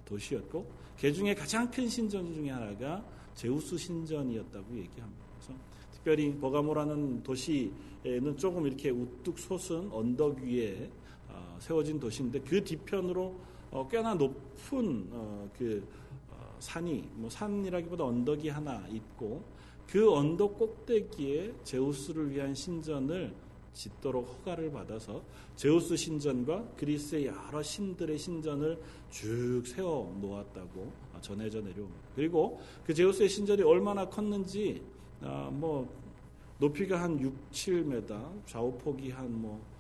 도시였고 0.05 0.65
그 0.99 1.11
중에 1.11 1.33
가장 1.33 1.69
큰 1.69 1.87
신전 1.87 2.33
중에 2.33 2.49
하나가 2.49 3.03
제우스 3.33 3.77
신전이었다고 3.77 4.77
얘기합니다. 4.77 5.25
그래서 5.35 5.59
특별히 5.91 6.37
버가모라는 6.39 7.23
도시에는 7.23 8.37
조금 8.37 8.67
이렇게 8.67 8.89
우뚝 8.89 9.39
솟은 9.39 9.91
언덕 9.91 10.37
위에 10.39 10.89
어, 11.29 11.57
세워진 11.59 11.99
도시인데 11.99 12.41
그 12.41 12.63
뒤편으로 12.63 13.35
어, 13.71 13.87
꽤나 13.87 14.13
높은 14.13 15.09
그 15.57 15.85
산이 16.59 17.09
뭐 17.15 17.29
산이라기보다 17.29 18.05
언덕이 18.05 18.47
하나 18.49 18.87
있고 18.89 19.43
그 19.85 20.11
언덕 20.11 20.57
꼭대기에 20.57 21.53
제우스를 21.63 22.31
위한 22.31 22.55
신전을 22.55 23.33
짓도록 23.73 24.29
허가를 24.29 24.71
받아서 24.71 25.23
제우스 25.55 25.95
신전과 25.95 26.73
그리스의 26.77 27.27
여러 27.27 27.61
신들의 27.61 28.17
신전을 28.17 28.79
쭉 29.09 29.63
세워 29.65 30.15
놓았다고 30.21 30.91
전해져 31.21 31.61
내려옵니다. 31.61 32.09
그리고 32.15 32.59
그 32.85 32.93
제우스의 32.93 33.29
신전이 33.29 33.63
얼마나 33.63 34.07
컸는지 34.07 34.81
아, 35.21 35.49
뭐 35.51 35.89
높이가 36.59 37.01
한 37.01 37.19
6, 37.19 37.51
7m, 37.51 38.45
좌우폭이 38.45 39.11
한뭐 39.11 39.51
어, 39.53 39.72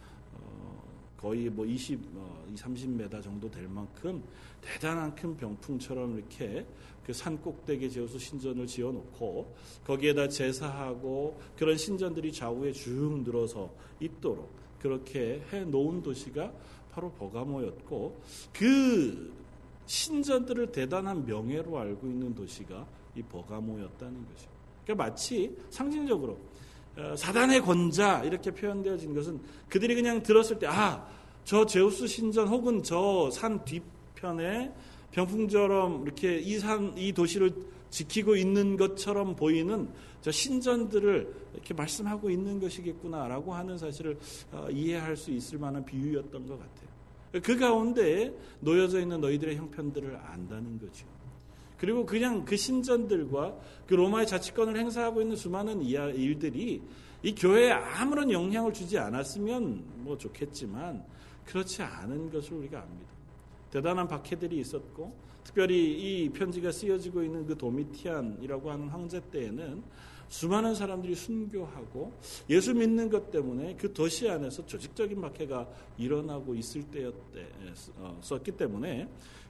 거의 1.23 1.49
뭐 1.49 1.65
20, 1.65 2.01
어, 2.15 2.45
30m 2.53 3.23
정도 3.23 3.49
될 3.49 3.65
만큼 3.69 4.21
대단한 4.59 5.15
큰 5.15 5.37
병풍처럼 5.37 6.17
이렇게 6.17 6.65
그 7.05 7.13
산 7.13 7.41
꼭대기에 7.41 7.89
제우스 7.89 8.19
신전을 8.19 8.67
지어 8.67 8.91
놓고 8.91 9.55
거기에다 9.85 10.27
제사하고 10.27 11.39
그런 11.57 11.77
신전들이 11.77 12.33
좌우에 12.33 12.73
쭉 12.73 13.23
늘어서 13.23 13.73
있도록 14.01 14.49
그렇게 14.79 15.41
해 15.51 15.63
놓은 15.63 16.03
도시가 16.03 16.51
바로 16.91 17.11
버가모였고 17.13 18.21
그 18.51 19.33
신전들을 19.85 20.73
대단한 20.73 21.25
명예로 21.25 21.77
알고 21.77 22.07
있는 22.07 22.35
도시가 22.35 22.85
이 23.15 23.21
버가모였다는 23.21 24.27
것이죠. 24.27 24.49
그러니까 24.83 25.05
마치 25.05 25.55
상징적으로 25.69 26.33
어, 26.33 26.37
사단의 27.15 27.61
권자 27.61 28.23
이렇게 28.23 28.51
표현되어진 28.51 29.13
것은 29.13 29.39
그들이 29.69 29.95
그냥 29.95 30.21
들었을 30.21 30.59
때 30.59 30.67
아, 30.67 31.05
저 31.43 31.65
제우스 31.65 32.07
신전 32.07 32.47
혹은 32.47 32.83
저 32.83 33.29
산 33.31 33.63
뒤편에 33.65 34.71
병풍처럼 35.11 36.03
이렇게 36.03 36.39
이 36.39 36.57
산, 36.59 36.97
이 36.97 37.13
도시를 37.13 37.53
지키고 37.89 38.35
있는 38.35 38.77
것처럼 38.77 39.35
보이는 39.35 39.87
저 40.21 40.31
신전들을 40.31 41.33
이렇게 41.53 41.73
말씀하고 41.73 42.29
있는 42.29 42.59
것이겠구나라고 42.59 43.53
하는 43.53 43.77
사실을 43.77 44.17
어, 44.51 44.67
이해할 44.71 45.15
수 45.15 45.31
있을 45.31 45.59
만한 45.59 45.85
비유였던 45.85 46.47
것 46.47 46.57
같아요. 46.59 47.41
그 47.43 47.57
가운데 47.57 48.31
놓여져 48.59 49.01
있는 49.01 49.19
너희들의 49.21 49.55
형편들을 49.57 50.15
안다는 50.23 50.79
거죠. 50.79 51.05
그리고 51.83 52.05
그냥 52.05 52.45
그 52.45 52.55
신전들과 52.55 53.59
그 53.85 53.93
로마의 53.93 54.25
자치권을 54.25 54.77
행사하고 54.79 55.21
있는 55.21 55.35
수많은 55.35 55.81
일들이 55.81 56.81
이 57.21 57.35
교회에 57.35 57.71
아무런 57.71 58.31
영향을 58.31 58.71
주지 58.71 58.97
않았으면 58.97 59.83
뭐 59.97 60.17
좋겠지만 60.17 61.03
그렇지 61.43 61.81
않은 61.81 62.31
것을 62.31 62.53
우리가 62.53 62.83
압니다. 62.83 63.11
대단한 63.69 64.07
박해들이 64.07 64.59
있었고 64.59 65.13
특별히 65.43 66.23
이 66.23 66.29
편지가 66.29 66.71
쓰여지고 66.71 67.21
있는 67.21 67.45
그 67.45 67.57
도미티안이라고 67.57 68.71
하는 68.71 68.87
황제 68.87 69.19
때에는 69.19 69.83
수많은 70.29 70.75
사람들이 70.75 71.15
순교하고 71.15 72.13
예수 72.49 72.73
믿는 72.73 73.09
것 73.09 73.29
때문에 73.29 73.75
그 73.75 73.91
도시 73.91 74.29
안에서 74.29 74.65
조직적인 74.65 75.19
박해가 75.19 75.67
일어나고 75.97 76.55
있을 76.55 76.83
때였었기 76.83 78.53
때문에 78.53 79.09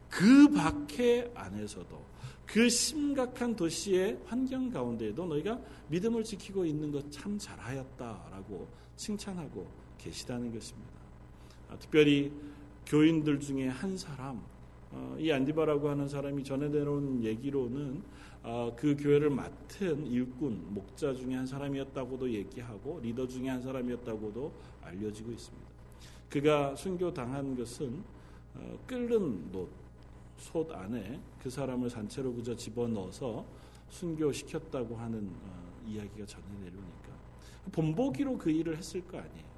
그 0.09 0.49
박해 0.49 1.29
안에서도 1.35 2.12
그 2.45 2.69
심각한 2.69 3.55
도시의 3.55 4.19
환경 4.25 4.69
가운데에도 4.69 5.25
너희가 5.25 5.59
믿음을 5.89 6.23
지키고 6.23 6.65
있는 6.65 6.91
것 6.91 7.09
참 7.09 7.37
잘하였다라고 7.37 8.67
칭찬하고 8.95 9.67
계시다는 9.97 10.53
것입니다. 10.53 10.93
아, 11.69 11.77
특별히 11.77 12.31
교인들 12.85 13.39
중에 13.39 13.67
한 13.67 13.97
사람, 13.97 14.41
어, 14.91 15.15
이 15.19 15.31
안디바라고 15.31 15.89
하는 15.89 16.07
사람이 16.07 16.43
전해내놓은 16.43 17.23
얘기로는 17.23 18.03
어, 18.43 18.75
그 18.75 18.95
교회를 18.97 19.29
맡은 19.29 20.05
일꾼, 20.05 20.73
목자 20.73 21.13
중에 21.13 21.33
한 21.35 21.45
사람이었다고도 21.47 22.29
얘기하고 22.29 22.99
리더 23.01 23.25
중에 23.25 23.47
한 23.47 23.61
사람이었다고도 23.61 24.51
알려지고 24.81 25.31
있습니다. 25.31 25.67
그가 26.29 26.75
순교 26.75 27.13
당한 27.13 27.55
것은 27.55 28.03
어, 28.55 28.79
끓는 28.85 29.51
놋, 29.51 29.69
솥 30.43 30.69
안에 30.71 31.21
그 31.41 31.49
사람을 31.49 31.89
산채로 31.89 32.33
그저 32.33 32.53
집어넣어서 32.53 33.45
순교시켰다고 33.89 34.97
하는 34.97 35.29
어, 35.45 35.83
이야기가 35.87 36.25
전해 36.25 36.45
내려오니까 36.59 37.13
본보기로 37.71 38.37
그 38.37 38.49
일을 38.49 38.77
했을 38.77 39.01
거 39.07 39.17
아니에요. 39.17 39.53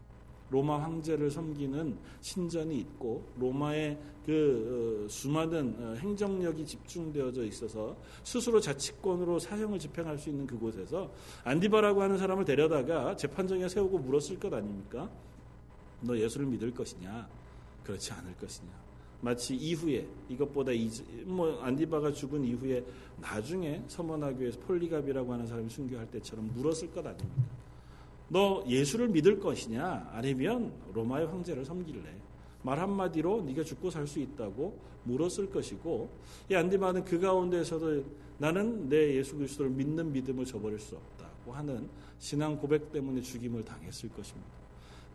로마 0.52 0.80
황제를 0.84 1.32
섬기는 1.32 1.98
신전이 2.22 2.78
있고 2.78 3.28
로마의 3.40 3.98
그 4.28 5.06
어, 5.06 5.10
수많은 5.10 5.76
어, 5.80 5.96
행정력이 5.96 6.64
집중되어져 6.64 7.46
있어서 7.46 7.98
스스로 8.24 8.60
자치권으로 8.60 9.40
사형을 9.40 9.80
집행할 9.80 10.20
수 10.20 10.30
있는 10.30 10.46
그곳에서 10.46 11.12
안디바라고 11.46 12.04
하는 12.04 12.20
사람을 12.20 12.46
데려다가 12.46 13.16
재판정에 13.16 13.68
세우고 13.68 13.98
물었을 13.98 14.40
것 14.40 14.54
아닙니까? 14.54 15.10
너 16.02 16.16
예수를 16.16 16.46
믿을 16.46 16.72
것이냐? 16.72 17.28
그렇지 17.84 18.14
않을 18.14 18.36
것이냐? 18.36 18.85
마치 19.22 19.56
이후에 19.56 20.08
이것보다 20.30 20.72
뭐 21.26 21.60
안디바가 21.62 22.12
죽은 22.12 22.44
이후에 22.44 22.84
나중에 23.22 23.84
서머나교에서 23.88 24.60
폴리갑이라고 24.62 25.34
하는 25.34 25.48
사람이 25.48 25.70
순교할 25.70 26.10
때처럼 26.12 26.52
물었을 26.54 26.92
것 26.92 27.06
아닙니까? 27.06 27.44
너 28.28 28.64
예수를 28.68 29.08
믿을 29.10 29.40
것이냐 29.40 30.10
아니면 30.14 30.74
로마의 30.94 31.28
황제를 31.28 31.64
섬길래 31.66 32.02
말 32.64 32.80
한마디로 32.80 33.44
네가 33.44 33.64
죽고 33.64 33.92
살 33.92 34.08
수 34.08 34.20
있다고 34.20 34.80
물었을 35.04 35.52
것이고 35.52 36.10
이 36.50 36.56
안디바는 36.56 37.06
그 37.06 37.20
가운데에서도 37.20 38.04
나는 38.40 38.90
내 38.90 39.16
예수 39.16 39.36
그리스도를 39.38 39.72
믿는 39.72 40.12
믿음을 40.12 40.46
저버릴 40.46 40.80
수 40.80 40.96
없다고 40.96 41.54
하는 41.54 41.88
신앙 42.18 42.58
고백 42.58 42.92
때문에 42.92 43.22
죽임을 43.22 43.64
당했을 43.64 44.10
것입니다. 44.10 44.65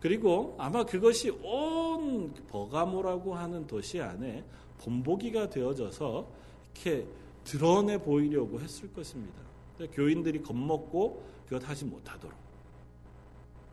그리고 0.00 0.54
아마 0.58 0.84
그것이 0.84 1.30
온 1.42 2.32
버가모라고 2.48 3.34
하는 3.34 3.66
도시 3.66 4.00
안에 4.00 4.44
본보기가 4.78 5.50
되어져서 5.50 6.26
이렇게 6.74 7.06
드러내 7.44 7.98
보이려고 7.98 8.60
했을 8.60 8.92
것입니다. 8.92 9.38
교인들이 9.92 10.42
겁먹고 10.42 11.22
그것 11.46 11.68
하지 11.68 11.84
못하도록. 11.84 12.38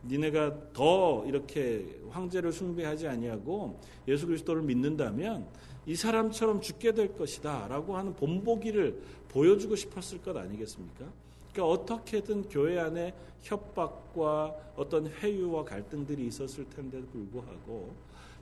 니네가 0.04 0.72
더 0.72 1.24
이렇게 1.26 2.00
황제를 2.10 2.52
숭배하지 2.52 3.08
아니하고 3.08 3.80
예수 4.06 4.26
그리스도를 4.26 4.62
믿는다면 4.62 5.48
이 5.86 5.96
사람처럼 5.96 6.60
죽게 6.60 6.92
될 6.92 7.16
것이다라고 7.16 7.96
하는 7.96 8.14
본보기를 8.14 9.00
보여주고 9.28 9.76
싶었을 9.76 10.22
것 10.22 10.36
아니겠습니까? 10.36 11.06
그러니까 11.52 11.66
어떻게든 11.66 12.48
교회 12.48 12.78
안에 12.78 13.14
협박과 13.42 14.54
어떤 14.76 15.06
회유와 15.06 15.64
갈등들이 15.64 16.26
있었을 16.26 16.68
텐데도 16.68 17.06
불구하고 17.08 17.94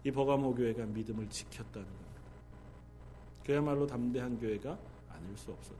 이 0.05 0.11
버가모 0.11 0.55
교회가 0.55 0.85
믿음을 0.87 1.29
지켰다는 1.29 1.87
겁니다. 1.87 2.07
그야말로 3.45 3.87
담대한 3.87 4.39
교회가 4.39 4.79
아닐 5.11 5.37
수 5.37 5.51
없었죠. 5.51 5.77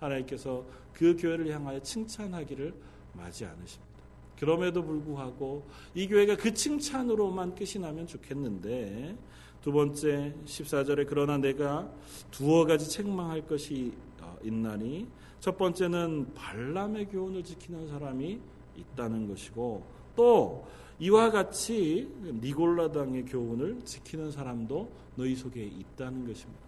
하나님께서 0.00 0.64
그 0.92 1.16
교회를 1.16 1.52
향하여 1.52 1.80
칭찬하기를 1.80 2.74
마지 3.14 3.44
않으십니다. 3.44 3.90
그럼에도 4.38 4.82
불구하고 4.82 5.66
이 5.94 6.08
교회가 6.08 6.36
그 6.36 6.54
칭찬으로만 6.54 7.54
끝이 7.54 7.74
나면 7.78 8.06
좋겠는데 8.06 9.16
두 9.60 9.72
번째 9.72 10.34
14절에 10.46 11.06
그러나 11.06 11.36
내가 11.36 11.92
두어 12.30 12.64
가지 12.64 12.88
책망할 12.88 13.46
것이 13.46 13.92
어, 14.20 14.38
있나니 14.42 15.06
첫 15.40 15.56
번째는 15.56 16.34
발람의 16.34 17.08
교훈을 17.08 17.42
지키는 17.42 17.88
사람이 17.88 18.40
있다는 18.76 19.28
것이고 19.28 19.84
또 20.14 20.66
이와 20.98 21.30
같이 21.30 22.10
니골라당의 22.20 23.24
교훈을 23.24 23.80
지키는 23.84 24.30
사람도 24.30 24.90
너희 25.16 25.34
속에 25.34 25.64
있다는 25.64 26.26
것입니다. 26.26 26.60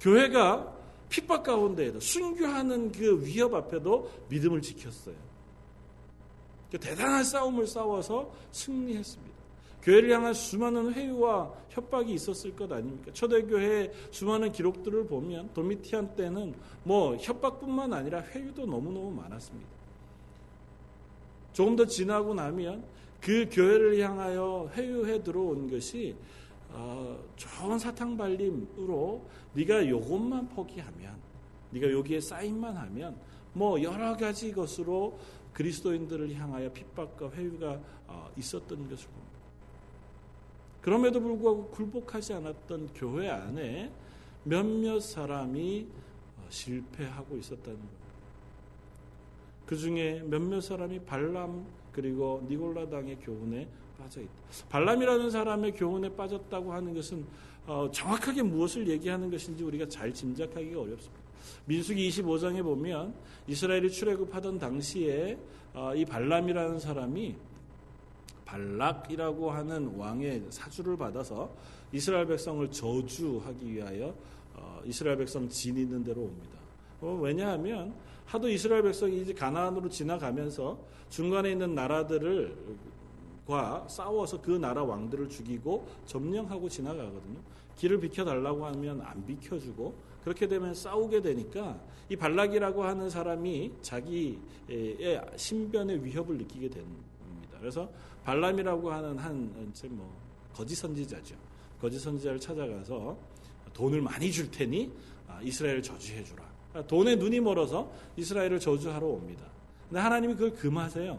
교회가 0.00 0.74
핍박 1.08 1.42
가운데에도 1.44 2.00
순교하는 2.00 2.90
그 2.90 3.24
위협 3.24 3.54
앞에도 3.54 4.10
믿음을 4.28 4.62
지켰어요. 4.62 5.14
그 6.70 6.78
대단한 6.78 7.22
싸움을 7.22 7.66
싸워서 7.66 8.32
승리했습니다. 8.50 9.25
교회를 9.86 10.10
향한 10.10 10.34
수많은 10.34 10.94
회유와 10.94 11.52
협박이 11.68 12.12
있었을 12.12 12.56
것 12.56 12.70
아닙니까? 12.72 13.12
초대교회의 13.12 13.92
수많은 14.10 14.50
기록들을 14.50 15.06
보면 15.06 15.54
도미티안 15.54 16.16
때는 16.16 16.54
뭐 16.82 17.16
협박뿐만 17.16 17.92
아니라 17.92 18.20
회유도 18.20 18.66
너무너무 18.66 19.12
많았습니다. 19.12 19.70
조금 21.52 21.76
더 21.76 21.86
지나고 21.86 22.34
나면 22.34 22.84
그 23.20 23.48
교회를 23.48 24.00
향하여 24.00 24.68
회유해 24.74 25.22
들어온 25.22 25.70
것이 25.70 26.16
어, 26.70 27.16
좋은 27.36 27.78
사탕 27.78 28.16
발림으로 28.16 29.24
네가 29.54 29.88
요것만 29.88 30.48
포기하면 30.48 31.14
네가 31.70 31.92
여기에 31.92 32.20
사인만 32.20 32.76
하면 32.76 33.16
뭐 33.52 33.80
여러 33.80 34.16
가지 34.16 34.50
것으로 34.50 35.16
그리스도인들을 35.52 36.34
향하여 36.34 36.72
핍박과 36.72 37.30
회유가 37.30 37.80
어, 38.08 38.28
있었던 38.36 38.90
것을 38.90 39.08
봅니다. 39.10 39.25
그럼에도 40.86 41.20
불구하고 41.20 41.66
굴복하지 41.70 42.34
않았던 42.34 42.90
교회 42.94 43.28
안에 43.28 43.90
몇몇 44.44 45.00
사람이 45.00 45.84
어, 46.36 46.46
실패하고 46.48 47.36
있었다는 47.38 47.76
겁니다. 47.76 48.06
그 49.66 49.76
중에 49.76 50.22
몇몇 50.24 50.60
사람이 50.60 51.00
발람 51.00 51.66
그리고 51.90 52.46
니골라당의 52.48 53.18
교훈에 53.18 53.66
빠져 53.98 54.20
있다. 54.20 54.30
발람이라는 54.68 55.28
사람의 55.28 55.72
교훈에 55.72 56.14
빠졌다고 56.14 56.72
하는 56.72 56.94
것은 56.94 57.26
어, 57.66 57.90
정확하게 57.90 58.44
무엇을 58.44 58.86
얘기하는 58.86 59.28
것인지 59.28 59.64
우리가 59.64 59.88
잘 59.88 60.14
짐작하기가 60.14 60.80
어렵습니다. 60.80 61.20
민수기 61.64 62.08
25장에 62.10 62.62
보면 62.62 63.12
이스라엘이 63.48 63.90
출애굽하던 63.90 64.60
당시에 64.60 65.36
어, 65.74 65.96
이 65.96 66.04
발람이라는 66.04 66.78
사람이 66.78 67.34
발락이라고 68.46 69.50
하는 69.50 69.94
왕의 69.96 70.46
사주를 70.50 70.96
받아서 70.96 71.50
이스라엘 71.92 72.26
백성을 72.26 72.70
저주하기 72.70 73.74
위하여 73.74 74.14
어, 74.54 74.80
이스라엘 74.84 75.18
백성 75.18 75.46
지니는 75.48 76.02
대로 76.02 76.22
옵니다. 76.22 76.56
어, 77.00 77.18
왜냐하면 77.20 77.92
하도 78.24 78.48
이스라엘 78.48 78.82
백성이 78.82 79.20
이제 79.20 79.34
가나안으로 79.34 79.88
지나가면서 79.88 80.78
중간에 81.10 81.52
있는 81.52 81.74
나라들을 81.74 82.56
과 83.46 83.86
싸워서 83.88 84.40
그 84.40 84.50
나라 84.50 84.82
왕들을 84.82 85.28
죽이고 85.28 85.86
점령하고 86.06 86.68
지나가거든요. 86.68 87.38
길을 87.76 88.00
비켜달라고 88.00 88.66
하면 88.66 89.00
안 89.02 89.24
비켜주고 89.24 89.94
그렇게 90.24 90.48
되면 90.48 90.74
싸우게 90.74 91.22
되니까 91.22 91.78
이 92.08 92.16
발락이라고 92.16 92.82
하는 92.82 93.08
사람이 93.08 93.74
자기의 93.82 94.38
신변의 95.36 96.04
위협을 96.04 96.38
느끼게 96.38 96.70
됩니다. 96.70 97.06
그래서 97.60 97.88
발람이라고 98.26 98.92
하는 98.92 99.16
한뭐 99.16 100.12
거짓 100.52 100.74
선지자죠. 100.74 101.36
거짓 101.80 102.00
선지자를 102.00 102.40
찾아가서 102.40 103.16
돈을 103.72 104.02
많이 104.02 104.32
줄 104.32 104.50
테니 104.50 104.90
아, 105.28 105.40
이스라엘을 105.42 105.80
저주해 105.80 106.24
주라. 106.24 106.44
그러니까 106.70 106.88
돈에 106.88 107.14
눈이 107.14 107.38
멀어서 107.40 107.92
이스라엘을 108.16 108.58
저주하러 108.58 109.06
옵니다. 109.06 109.46
근데 109.88 110.00
하나님이 110.00 110.34
그걸 110.34 110.54
금하세요. 110.54 111.18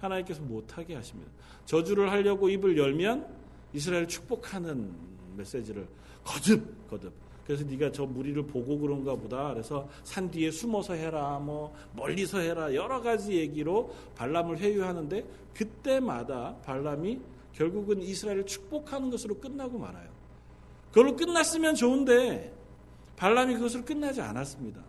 하나님께서 0.00 0.42
못하게 0.42 0.94
하십니다. 0.94 1.30
저주를 1.66 2.12
하려고 2.12 2.48
입을 2.48 2.78
열면 2.78 3.26
이스라엘 3.72 4.06
축복하는 4.06 4.94
메시지를 5.36 5.88
거듭 6.22 6.88
거듭. 6.88 7.12
그래서 7.46 7.64
네가 7.64 7.92
저 7.92 8.06
무리를 8.06 8.42
보고 8.46 8.78
그런가 8.78 9.14
보다. 9.14 9.52
그래서 9.52 9.88
산 10.02 10.30
뒤에 10.30 10.50
숨어서 10.50 10.94
해라, 10.94 11.38
뭐 11.38 11.74
멀리서 11.94 12.38
해라 12.38 12.74
여러 12.74 13.00
가지 13.00 13.34
얘기로 13.34 13.94
발람을 14.16 14.58
회유하는데 14.58 15.24
그때마다 15.52 16.56
발람이 16.64 17.20
결국은 17.52 18.02
이스라엘을 18.02 18.46
축복하는 18.46 19.10
것으로 19.10 19.36
끝나고 19.38 19.78
말아요. 19.78 20.08
그걸로 20.88 21.16
끝났으면 21.16 21.74
좋은데 21.74 22.52
발람이 23.16 23.54
그것으로 23.54 23.84
끝나지 23.84 24.20
않았습니다. 24.20 24.80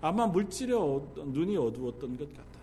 아마 0.00 0.26
물질에 0.26 0.72
눈이 0.72 1.56
어두웠던 1.56 2.16
것 2.16 2.28
같아요. 2.28 2.62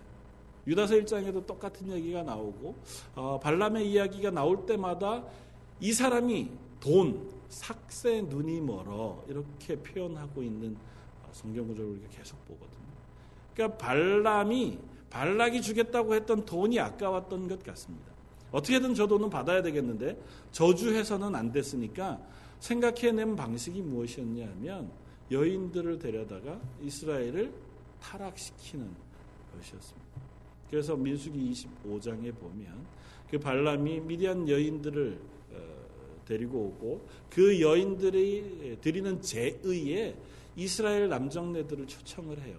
유다서 0.66 0.94
1장에도 0.96 1.46
똑같은 1.46 1.90
얘기가 1.90 2.22
나오고 2.22 2.74
어, 3.14 3.40
발람의 3.40 3.90
이야기가 3.90 4.30
나올 4.30 4.66
때마다 4.66 5.24
이 5.80 5.92
사람이 5.92 6.50
돈, 6.80 7.30
삭새 7.50 8.22
눈이 8.22 8.60
멀어 8.60 9.22
이렇게 9.28 9.76
표현하고 9.76 10.42
있는 10.42 10.76
어, 11.22 11.28
성경 11.32 11.66
구절을 11.68 11.90
우리가 11.90 12.08
계속 12.08 12.42
보거든요. 12.46 12.70
그러니까 13.54 13.76
발람이 13.76 14.78
발락이 15.10 15.60
주겠다고 15.60 16.14
했던 16.14 16.44
돈이 16.44 16.78
아까웠던 16.78 17.48
것 17.48 17.62
같습니다. 17.64 18.10
어떻게든 18.52 18.94
저 18.94 19.06
돈은 19.06 19.28
받아야 19.28 19.60
되겠는데 19.62 20.20
저주해서는 20.52 21.34
안 21.34 21.52
됐으니까 21.52 22.20
생각해낸 22.60 23.36
방식이 23.36 23.82
무엇이었냐 23.82 24.48
하면 24.48 24.90
여인들을 25.30 25.98
데려다가 25.98 26.60
이스라엘을 26.82 27.52
타락시키는 28.00 28.88
것이었습니다. 29.56 30.10
그래서 30.70 30.96
민수기 30.96 31.52
25장에 31.52 32.36
보면 32.38 32.86
그 33.30 33.38
발람이 33.38 34.00
미디안 34.00 34.48
여인들을 34.48 35.20
어, 35.20 35.39
데리고 36.30 36.58
오고 36.58 37.08
그 37.28 37.60
여인들이 37.60 38.78
드리는 38.80 39.20
제의에 39.20 40.16
이스라엘 40.54 41.08
남정네들을 41.08 41.88
초청을 41.88 42.40
해요. 42.42 42.56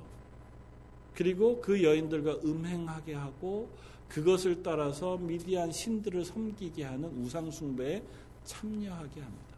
그리고 1.15 1.61
그 1.61 1.81
여인들과 1.81 2.39
음행하게 2.43 3.13
하고 3.13 3.69
그것을 4.09 4.61
따라서 4.61 5.17
미디안 5.17 5.71
신들을 5.71 6.25
섬기게 6.25 6.83
하는 6.83 7.09
우상숭배에 7.21 8.03
참여하게 8.43 9.21
합니다. 9.21 9.55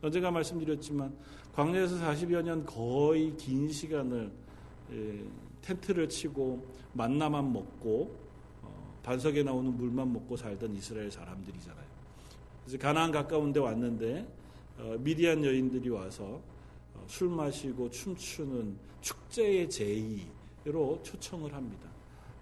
언제가 0.00 0.30
말씀드렸지만 0.30 1.14
광야에서 1.54 1.96
40여 1.96 2.42
년 2.42 2.64
거의 2.64 3.36
긴 3.36 3.70
시간을 3.70 4.30
예, 4.92 5.24
텐트를 5.62 6.08
치고 6.08 6.66
만나만 6.92 7.52
먹고 7.52 8.14
어, 8.62 9.00
반석에 9.02 9.42
나오는 9.42 9.74
물만 9.76 10.12
먹고 10.12 10.36
살던 10.36 10.74
이스라엘 10.76 11.10
사람들이잖아요. 11.10 11.83
그래서 12.64 12.78
가나안 12.78 13.12
가까운 13.12 13.52
데 13.52 13.60
왔는데 13.60 14.26
어, 14.78 14.96
미디안 14.98 15.44
여인들이 15.44 15.88
와서 15.90 16.40
어, 16.94 17.04
술 17.06 17.28
마시고 17.28 17.90
춤추는 17.90 18.76
축제의 19.00 19.68
제의로 19.68 21.00
초청을 21.02 21.52
합니다. 21.52 21.88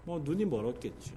뭐 0.04 0.18
눈이 0.20 0.44
멀었겠죠. 0.44 1.14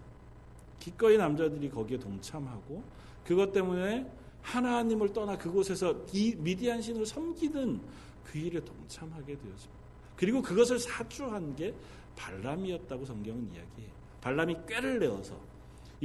기꺼이 0.79 1.17
남자들이 1.17 1.69
거기에 1.69 1.97
동참하고 1.97 2.83
그것 3.23 3.51
때문에 3.51 4.09
하나님을 4.41 5.13
떠나 5.13 5.37
그곳에서 5.37 6.05
이 6.13 6.35
미디안 6.37 6.81
신을 6.81 7.05
섬기는 7.05 7.79
그 8.23 8.37
일에 8.37 8.59
동참하게 8.63 9.37
되었습니다. 9.37 9.85
그리고 10.15 10.41
그것을 10.41 10.79
사주한 10.79 11.55
게 11.55 11.73
발람이었다고 12.15 13.05
성경은 13.05 13.49
이야기해요. 13.53 13.91
발람이 14.21 14.57
꾀를 14.67 14.99
내어서 14.99 15.39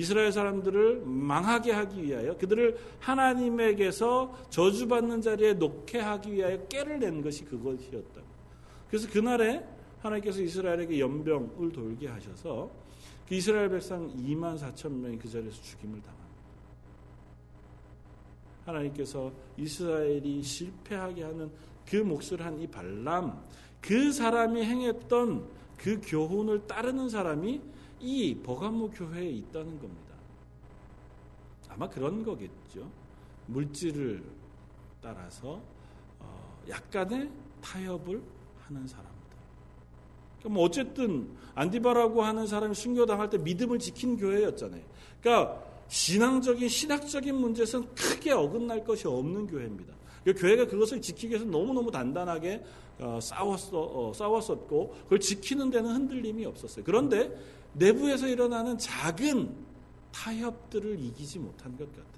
이스라엘 0.01 0.33
사람들을 0.33 1.03
망하게 1.05 1.73
하기 1.73 2.03
위하여 2.03 2.35
그들을 2.39 2.79
하나님에게서 3.01 4.47
저주받는 4.49 5.21
자리에 5.21 5.53
놓게 5.55 5.99
하기 5.99 6.33
위하여 6.33 6.67
꾀를 6.69 6.99
낸 6.99 7.21
것이 7.21 7.45
그것이었다. 7.45 8.23
그래서 8.89 9.11
그날에 9.11 9.63
하나님께서 10.01 10.41
이스라엘에게 10.41 10.99
연병을 10.99 11.71
돌게 11.73 12.09
하셔서 12.09 12.71
그 13.29 13.35
이스라엘 13.35 13.69
백성 13.69 14.09
2만 14.17 14.59
4천 14.59 14.91
명이 14.91 15.19
그 15.19 15.29
자리에서 15.29 15.61
죽임을 15.61 16.01
당합니다. 16.01 16.31
하나님께서 18.65 19.31
이스라엘이 19.59 20.43
실패하게 20.43 21.25
하는 21.25 21.51
그 21.87 21.97
몫을 21.97 22.41
한 22.41 22.59
이 22.59 22.67
발람 22.67 23.39
그 23.83 24.13
사람이 24.13 24.65
행했던 24.65 25.45
그 25.77 26.01
교훈을 26.03 26.67
따르는 26.67 27.11
사람이 27.11 27.61
이 28.01 28.35
버가모 28.35 28.91
교회에 28.91 29.29
있다는 29.29 29.79
겁니다. 29.79 30.15
아마 31.69 31.89
그런 31.89 32.25
거겠죠. 32.25 32.91
물질을 33.47 34.23
따라서 35.03 35.61
어, 36.19 36.63
약간의 36.69 37.31
타협을 37.61 38.23
하는 38.61 38.87
사람들. 38.87 39.15
그러니까 40.39 40.49
뭐 40.49 40.65
어쨌든 40.65 41.31
안디바라고 41.55 42.23
하는 42.23 42.47
사람이 42.47 42.75
순교당할 42.75 43.31
때 43.31 43.39
믿음을 43.39 43.79
지킨 43.79 44.17
교회였잖아요. 44.17 44.83
그러니까 45.21 45.63
신앙적인 45.89 46.69
신학적인 46.69 47.35
문제에서는 47.35 47.95
크게 47.95 48.33
어긋날 48.33 48.85
것이 48.85 49.07
없는 49.07 49.47
교회입니다. 49.47 49.95
교회가 50.25 50.67
그것을 50.67 51.01
지키기 51.01 51.31
위해서 51.31 51.45
너무너무 51.45 51.91
단단하게 51.91 52.63
어, 53.01 53.19
싸웠어, 53.21 53.81
어, 53.81 54.13
싸웠었고 54.13 54.95
그걸 55.05 55.21
지키는 55.21 55.71
데는 55.71 55.95
흔들림이 55.95 56.45
없었어요. 56.45 56.85
그런데 56.85 57.35
내부에서 57.75 58.27
일어나는 58.27 58.79
작은 58.79 59.55
타협들을 60.13 60.99
이기지 60.99 61.39
못한 61.39 61.77
것 61.77 61.89
같아요. 61.91 62.11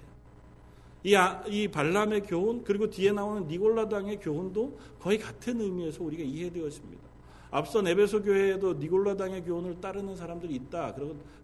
이, 1.05 1.15
아, 1.15 1.43
이 1.49 1.69
발람의 1.69 2.23
교훈 2.23 2.62
그리고 2.62 2.88
뒤에 2.88 3.12
나오는 3.12 3.47
니골라당의 3.49 4.21
교훈도 4.21 4.79
거의 5.01 5.19
같은 5.19 5.61
의미에서 5.61 6.05
우리가 6.05 6.23
이해되었습니다. 6.23 7.03
앞서 7.51 7.87
에베소 7.87 8.23
교회에도 8.23 8.75
니골라당의 8.75 9.45
교훈을 9.45 9.81
따르는 9.81 10.17
사람들이 10.17 10.55
있다. 10.55 10.95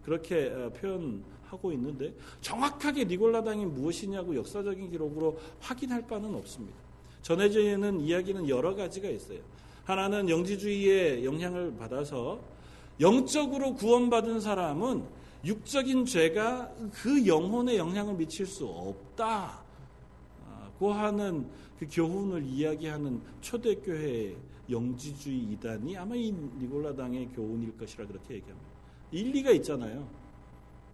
그렇게 0.04 0.46
어, 0.48 0.70
표현하고 0.70 1.72
있는데 1.72 2.14
정확하게 2.40 3.04
니골라당이 3.04 3.66
무엇이냐고 3.66 4.34
역사적인 4.36 4.90
기록으로 4.90 5.38
확인할 5.60 6.06
바는 6.06 6.34
없습니다. 6.34 6.76
전해져 7.20 7.60
있는 7.60 8.00
이야기는 8.00 8.48
여러 8.48 8.74
가지가 8.74 9.08
있어요. 9.08 9.40
하나는 9.84 10.28
영지주의의 10.28 11.24
영향을 11.24 11.74
받아서 11.76 12.40
영적으로 13.00 13.74
구원받은 13.74 14.40
사람은 14.40 15.04
육적인 15.44 16.04
죄가 16.04 16.72
그 16.92 17.26
영혼에 17.26 17.76
영향을 17.76 18.14
미칠 18.14 18.46
수 18.46 18.66
없다. 18.66 19.62
고 20.78 20.92
하는 20.92 21.48
그 21.78 21.86
교훈을 21.90 22.44
이야기하는 22.44 23.20
초대교회의 23.40 24.36
영지주의 24.70 25.38
이단이 25.52 25.96
아마 25.96 26.14
이 26.14 26.30
니골라당의 26.30 27.30
교훈일 27.34 27.76
것이라 27.76 28.06
그렇게 28.06 28.34
얘기합니다. 28.34 28.68
일리가 29.10 29.50
있잖아요. 29.52 30.06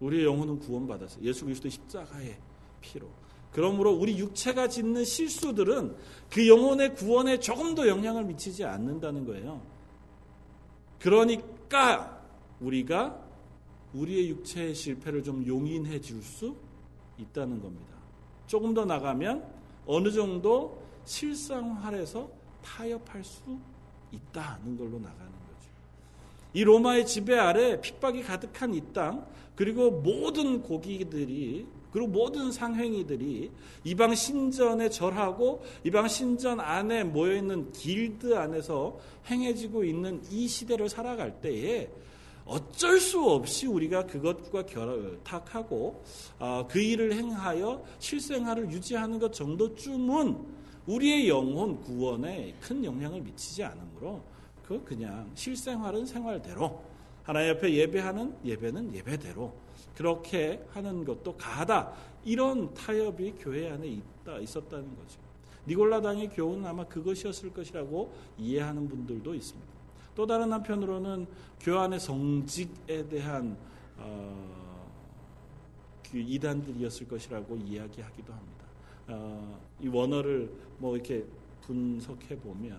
우리의 0.01 0.25
영혼은 0.25 0.59
구원받았어요. 0.61 1.25
예수 1.25 1.45
그리스도 1.45 1.69
십자가의 1.69 2.37
피로. 2.81 3.09
그러므로 3.53 3.93
우리 3.93 4.19
육체가 4.19 4.69
짓는 4.69 5.05
실수들은 5.05 5.95
그 6.31 6.49
영혼의 6.49 6.95
구원에 6.95 7.39
조금도 7.39 7.89
영향을 7.89 8.25
미치지 8.25 8.65
않는다는 8.65 9.27
거예요. 9.27 9.61
그러니 10.99 11.41
까 11.69 12.23
우리가 12.61 13.21
우리의 13.95 14.29
육체의 14.31 14.75
실패를 14.75 15.23
좀 15.23 15.47
용인해 15.47 16.01
줄 16.01 16.23
수 16.23 16.57
있다는 17.19 17.61
겁니다. 17.63 17.95
조금 18.47 18.75
더 18.75 18.85
나가면 18.85 19.45
어느 19.87 20.11
정도 20.11 20.83
실상활에서 21.05 22.29
타협할 22.63 23.23
수 23.23 23.59
있다는 24.11 24.77
걸로 24.77 24.99
나가는 24.99 25.31
거죠. 25.31 25.71
이 26.53 26.65
로마의 26.65 27.07
지배 27.07 27.39
아래 27.39 27.81
핍박이 27.81 28.23
가득한 28.23 28.75
이 28.75 28.83
땅, 28.93 29.27
그리고 29.55 29.91
모든 29.91 30.63
고기들이 30.63 31.67
그리고 31.95 32.09
모든 32.09 32.51
상행이들이 32.51 33.53
이방 33.85 34.17
신전에 34.17 34.91
절하고 34.91 35.63
이방 35.85 36.09
신전 36.09 36.59
안에 36.59 37.05
모여 37.05 37.37
있는 37.37 37.71
길드 37.71 38.37
안에서 38.37 38.99
행해지고 39.31 39.85
있는 39.85 40.21
이 40.29 40.49
시대를 40.49 40.89
살아갈 40.89 41.41
때에 41.41 41.89
어쩔 42.47 42.99
수 42.99 43.23
없이 43.23 43.69
우리가 43.69 44.07
그것과 44.07 44.67
결탁하고 44.67 46.03
어, 46.41 46.67
그 46.69 46.81
일을 46.81 47.13
행하여 47.13 47.85
실생활을 48.01 48.73
유지하는 48.73 49.21
것 49.21 49.33
정도쯤은 49.33 50.37
우리의 50.89 51.29
영혼 51.29 51.81
구원에 51.81 52.57
큰 52.61 52.85
영향을 52.85 53.21
미치지 53.21 53.63
않으므로 53.63 54.21
그 54.67 54.83
그냥 54.83 55.31
실생활은 55.35 56.07
생활대로 56.07 56.83
하나님 57.25 57.51
옆에 57.51 57.73
예배하는 57.73 58.37
예배는 58.45 58.95
예배대로 58.95 59.53
그렇게 59.97 60.63
하는 60.73 61.05
것도 61.05 61.37
가하다. 61.37 61.93
이런 62.25 62.73
타협이 62.75 63.35
교회 63.39 63.71
안에 63.71 63.89
있다, 63.89 64.39
있었다는 64.39 64.85
거죠. 64.97 65.19
니골라당의 65.67 66.31
교훈은 66.31 66.67
아마 66.67 66.85
그것이었을 66.85 67.53
것이라고 67.53 68.13
이해하는 68.39 68.89
분들도 68.89 69.35
있습니다. 69.35 69.75
또 70.15 70.27
다른 70.27 70.53
한편으로는 70.53 71.27
교환의 71.61 71.99
성직에 71.99 73.09
대한 73.09 73.57
어, 73.97 74.87
그 76.11 76.19
이단들이었을 76.19 77.09
것이라고 77.09 77.57
이야기하기도 77.57 78.33
합니다. 78.33 78.65
어, 79.09 79.61
이 79.81 79.89
원어를 79.89 80.51
뭐 80.79 80.95
이렇게 80.95 81.25
분석해 81.63 82.39
보면 82.39 82.79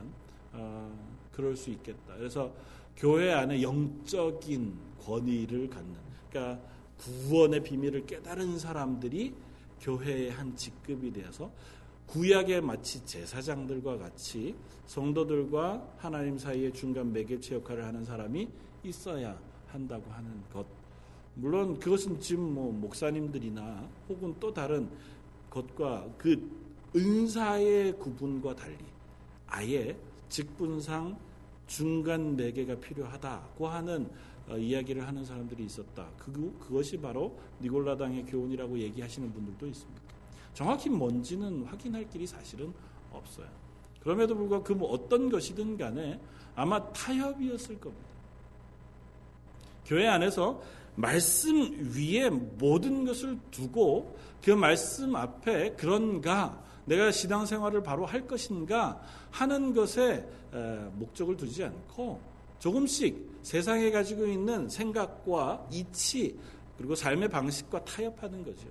어, 0.54 0.94
그럴 1.32 1.56
수 1.56 1.72
있겠다. 1.72 2.16
그래서 2.16 2.52
교회 2.98 3.32
안에 3.34 3.62
영적인 3.62 4.74
권위를 5.04 5.70
갖는, 5.70 5.96
그러니까 6.30 6.62
구원의 6.98 7.64
비밀을 7.64 8.06
깨달은 8.06 8.58
사람들이 8.58 9.34
교회의 9.82 10.32
한 10.32 10.56
직급이 10.56 11.12
되어서 11.12 11.52
구약의 12.08 12.62
마치 12.62 13.04
제사장들과 13.06 13.98
같이 13.98 14.56
성도들과 14.86 15.96
하나님 15.98 16.38
사이의 16.38 16.72
중간 16.74 17.12
매개체 17.12 17.56
역할을 17.56 17.84
하는 17.84 18.06
사람이 18.06 18.48
있어야 18.84 19.38
한다고 19.68 20.10
하는 20.12 20.30
것. 20.54 20.66
물론 21.36 21.78
그것은 21.80 22.20
지금 22.20 22.54
뭐 22.54 22.72
목사님들이나 22.72 23.90
혹은 24.08 24.34
또 24.40 24.54
다른 24.54 24.90
것과 25.50 26.08
그 26.18 26.50
은사의 26.96 27.98
구분과 28.00 28.56
달리 28.56 28.78
아예 29.48 29.98
직분상 30.30 31.18
중간 31.68 32.36
매개가 32.36 32.76
필요하다고 32.76 33.68
하는 33.68 34.10
어, 34.48 34.58
이야기를 34.58 35.06
하는 35.08 35.26
사람들이 35.26 35.66
있었다. 35.66 36.08
그, 36.18 36.56
그것이 36.60 36.98
바로 36.98 37.38
니골라당의 37.62 38.26
교훈이라고 38.26 38.78
얘기하시는 38.78 39.34
분들도 39.34 39.68
있습니다. 39.68 40.02
정확히 40.54 40.90
뭔지는 40.90 41.64
확인할 41.66 42.08
길이 42.10 42.28
사실은 42.28 42.74
없어요. 43.12 43.48
그럼에도 44.02 44.36
불구하고 44.36 44.64
그 44.64 44.74
뭐 44.74 44.92
어떤 44.92 45.30
것이든 45.30 45.78
간에 45.78 46.20
아마 46.56 46.92
타협이었을 46.94 47.80
겁니다. 47.80 48.06
교회 49.86 50.08
안에서 50.08 50.62
말씀 50.96 51.92
위에 51.96 52.30
모든 52.30 53.06
것을 53.06 53.38
두고 53.52 54.18
그 54.44 54.52
말씀 54.52 55.16
앞에 55.16 55.72
그런가 55.72 56.64
내가 56.86 57.12
신앙생활을 57.12 57.84
바로 57.84 58.06
할 58.06 58.28
것인가 58.28 59.02
하는 59.32 59.74
것에 59.74 60.28
목적을 60.94 61.36
두지 61.36 61.64
않고 61.64 62.20
조금씩 62.60 63.40
세상에 63.42 63.92
가지고 63.92 64.26
있는 64.26 64.70
생각과 64.70 65.68
이치 65.72 66.38
그리고 66.78 66.96
삶의 66.96 67.30
방식과 67.30 67.84
타협하는 67.86 68.44
거죠. 68.44 68.68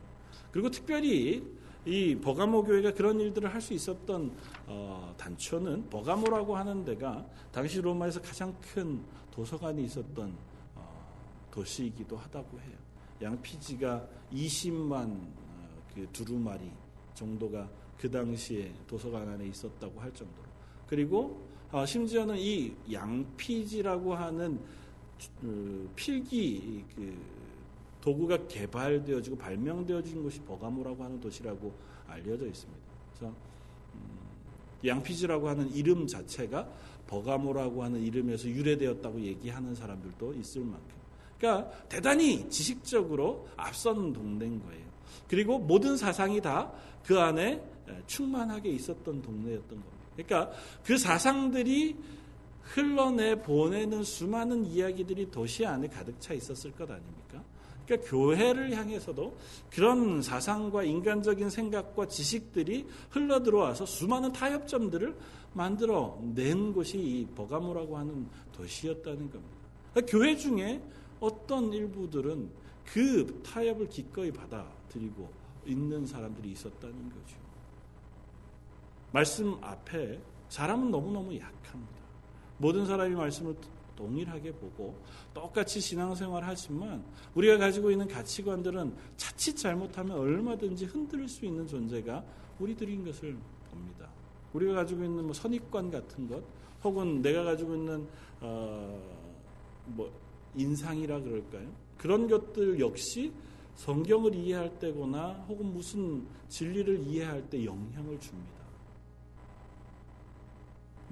그리고 0.51 0.71
특별히 0.71 1.43
이 1.87 2.17
버가모 2.17 2.65
교회가 2.65 2.93
그런 2.93 3.21
일들을 3.21 3.53
할 3.53 3.61
수 3.61 3.75
있었던 3.75 4.35
어, 4.67 5.15
단초는 5.19 5.91
버가모라고 5.91 6.57
하는 6.57 6.85
데가 6.85 7.27
당시 7.53 7.81
로마에서 7.81 8.21
가장 8.23 8.55
큰 8.61 9.03
도서관이 9.31 9.85
있었던 9.85 10.35
어, 10.75 11.49
도시이기도 11.51 12.17
하다고 12.17 12.59
해요. 12.61 12.77
양피지가 13.21 14.07
20만 14.33 15.11
어, 15.11 15.83
그 15.95 16.09
두루마리 16.13 16.71
정도가 17.15 17.69
그 17.99 18.11
당시에 18.11 18.73
도서관 18.87 19.29
안에 19.29 19.47
있었다고 19.47 20.01
할 20.01 20.13
정도로 20.13 20.47
그리고 20.87 21.41
어, 21.73 21.85
심지어는 21.85 22.37
이 22.39 22.73
양피지라고 22.93 24.15
하는 24.15 24.61
그 25.41 25.91
필기 25.97 26.85
그 26.95 27.17
도구가 28.01 28.47
개발되어지고 28.47 29.37
발명되어진 29.37 30.23
곳이 30.23 30.41
버가모라고 30.41 31.03
하는 31.03 31.21
도시라고 31.21 31.73
알려져 32.07 32.47
있습니다. 32.47 32.81
그래서 33.17 33.35
음, 33.95 34.19
양피지라고 34.85 35.49
하는 35.49 35.73
이름 35.73 36.07
자체가 36.07 36.69
버가모라고 37.07 37.83
하는 37.83 38.03
이름에서 38.03 38.49
유래되었다고 38.49 39.21
얘기하는 39.21 39.75
사람들도 39.75 40.35
있을 40.35 40.63
만큼. 40.63 40.95
그러니까 41.39 41.71
대단히 41.89 42.49
지식적으로 42.51 43.49
앞선 43.57 44.13
동네인 44.13 44.63
거예요. 44.63 44.85
그리고 45.27 45.59
모든 45.59 45.97
사상이 45.97 46.41
다 46.41 46.73
그 47.05 47.19
안에 47.19 47.63
충만하게 48.07 48.71
있었던 48.71 49.23
동네였던 49.23 49.69
겁니다. 49.69 49.95
그러니까 50.17 50.53
그 50.85 50.97
사상들이 50.97 51.97
흘러내 52.63 53.43
보내는 53.43 54.05
수많은 54.05 54.65
이야기들이 54.65 55.31
도시 55.31 55.67
안에 55.67 55.89
가득 55.89 56.19
차 56.21 56.33
있었을 56.33 56.73
것 56.73 56.91
아닙니까? 56.91 57.43
그러니까 57.87 58.11
교회를 58.11 58.75
향해서도 58.75 59.37
그런 59.71 60.23
사상과 60.23 60.85
인간적인 60.85 61.51
생각과 61.51 62.09
지식들이 62.09 62.87
흘러 63.11 63.43
들어와서 63.43 63.85
수많은 63.85 64.33
타협점들을 64.33 65.15
만들어 65.53 66.19
낸 66.35 66.73
곳이 66.73 66.99
이 66.99 67.27
버가모라고 67.35 67.99
하는 67.99 68.27
도시였다는 68.53 69.31
겁니다. 69.31 69.57
그러니까 69.93 70.11
교회 70.11 70.37
중에 70.37 70.83
어떤 71.21 71.73
일부들은 71.73 72.51
그 72.85 73.43
타협을 73.45 73.89
기꺼이 73.89 74.31
받아들이고 74.33 75.31
있는 75.67 76.07
사람들이 76.07 76.53
있었다는 76.53 77.11
거죠. 77.11 77.44
말씀 79.15 79.57
앞에 79.63 80.21
사람은 80.49 80.91
너무너무 80.91 81.35
약합니다. 81.37 82.03
모든 82.59 82.85
사람이 82.85 83.15
말씀을 83.15 83.55
동일하게 83.95 84.53
보고 84.53 85.01
똑같이 85.33 85.81
신앙생활을 85.81 86.49
하지만 86.49 87.05
우리가 87.35 87.59
가지고 87.59 87.93
있는 87.93 88.09
가치관들은 88.09 88.93
자칫 89.17 89.57
잘못하면 89.57 90.19
얼마든지 90.19 90.87
흔들 90.87 91.29
수 91.29 91.47
있는 91.47 91.65
존재가 91.67 92.25
우리들인 92.59 93.05
것을 93.05 93.37
봅니다. 93.71 94.09
우리가 94.53 94.75
가지고 94.75 95.05
있는 95.05 95.25
뭐 95.25 95.33
선입관 95.33 95.93
같은 95.93 96.29
것 96.29 96.43
혹은 96.83 97.23
내가 97.23 97.45
가지고 97.45 97.77
있는 97.77 98.07
어 98.41 99.25
뭐 99.87 100.11
인상이라 100.55 101.21
그럴까요? 101.21 101.69
그런 101.99 102.29
것들 102.29 102.81
역시 102.81 103.33
성경을 103.77 104.35
이해할 104.35 104.79
때거나 104.79 105.45
혹은 105.49 105.73
무슨 105.73 106.27
진리를 106.49 107.01
이해할 107.01 107.49
때 107.51 107.65
영향을 107.65 108.19
줍니다. 108.21 108.64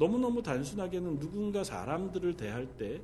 너무너무 0.02 0.42
단순하게는 0.42 1.20
누군가 1.20 1.62
사람들을 1.62 2.36
대할 2.36 2.66
때 2.76 3.00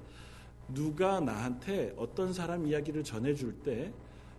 누가 0.74 1.20
나한테 1.20 1.94
어떤 1.96 2.32
사람 2.32 2.66
이야기를 2.66 3.04
전해줄 3.04 3.62
때 3.62 3.92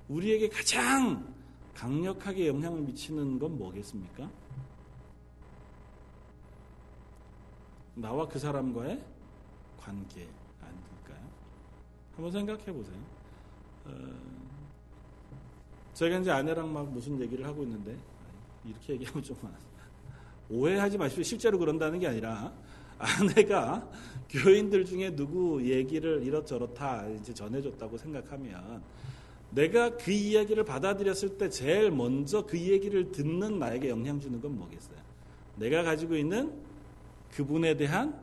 우리에게 0.09 0.49
가장 0.49 1.33
강력하게 1.73 2.47
영향을 2.47 2.81
미치는 2.81 3.39
건 3.39 3.57
뭐겠습니까? 3.57 4.29
나와 7.95 8.27
그 8.27 8.37
사람과의 8.37 9.01
관계 9.77 10.27
아닐까요? 10.61 11.29
한번 12.15 12.31
생각해 12.33 12.65
보세요. 12.73 12.97
어, 13.85 13.91
제가 15.93 16.17
이제 16.17 16.29
아내랑 16.29 16.73
막 16.73 16.91
무슨 16.91 17.21
얘기를 17.21 17.45
하고 17.45 17.63
있는데 17.63 17.97
이렇게 18.65 18.93
얘기하면 18.93 19.23
좀 19.23 19.37
오해하지 20.49 20.97
마십시오. 20.97 21.23
실제로 21.23 21.57
그런다는 21.57 21.99
게 21.99 22.07
아니라 22.07 22.51
아내가 22.97 23.87
교인들 24.29 24.85
중에 24.85 25.15
누구 25.15 25.63
얘기를 25.63 26.23
이렇저렇다 26.23 27.07
이제 27.09 27.33
전해줬다고 27.33 27.97
생각하면 27.97 28.81
내가 29.51 29.95
그 29.95 30.11
이야기를 30.11 30.63
받아들였을 30.65 31.37
때 31.37 31.49
제일 31.49 31.91
먼저 31.91 32.45
그 32.45 32.59
얘기를 32.59 33.11
듣는 33.11 33.57
나에게 33.57 33.89
영향 33.89 34.19
주는 34.19 34.39
건 34.39 34.57
뭐겠어요? 34.57 34.99
내가 35.55 35.83
가지고 35.83 36.15
있는 36.15 36.53
그분에 37.31 37.75
대한 37.75 38.19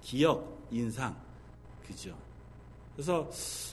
기억, 0.00 0.66
인상, 0.70 1.16
그죠? 1.86 2.16
그래서 2.94 3.30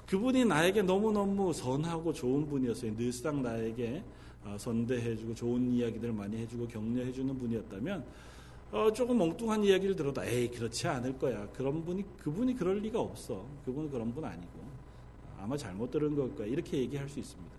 그분이 0.07 0.45
나에게 0.45 0.81
너무너무 0.81 1.53
선하고 1.53 2.13
좋은 2.13 2.47
분이었어요. 2.47 2.95
늘상 2.95 3.41
나에게 3.41 3.97
어, 3.97 4.03
선대해주고 4.57 5.35
좋은 5.35 5.71
이야기들 5.71 6.11
많이 6.11 6.37
해주고 6.37 6.67
격려해주는 6.67 7.37
분이었다면 7.37 8.03
어, 8.71 8.91
조금 8.93 9.19
엉뚱한 9.19 9.63
이야기를 9.63 9.95
들어도 9.95 10.23
에이 10.23 10.49
그렇지 10.49 10.87
않을 10.87 11.17
거야. 11.17 11.47
그런 11.53 11.83
분이 11.83 12.03
그분이 12.17 12.55
그럴 12.55 12.79
리가 12.79 12.99
없어. 12.99 13.45
그분은 13.65 13.89
그런 13.89 14.13
분 14.13 14.23
아니고 14.23 14.59
아마 15.39 15.57
잘못 15.57 15.89
들은 15.89 16.15
걸 16.15 16.35
거야. 16.35 16.47
이렇게 16.47 16.77
얘기할 16.77 17.09
수 17.09 17.19
있습니다. 17.19 17.51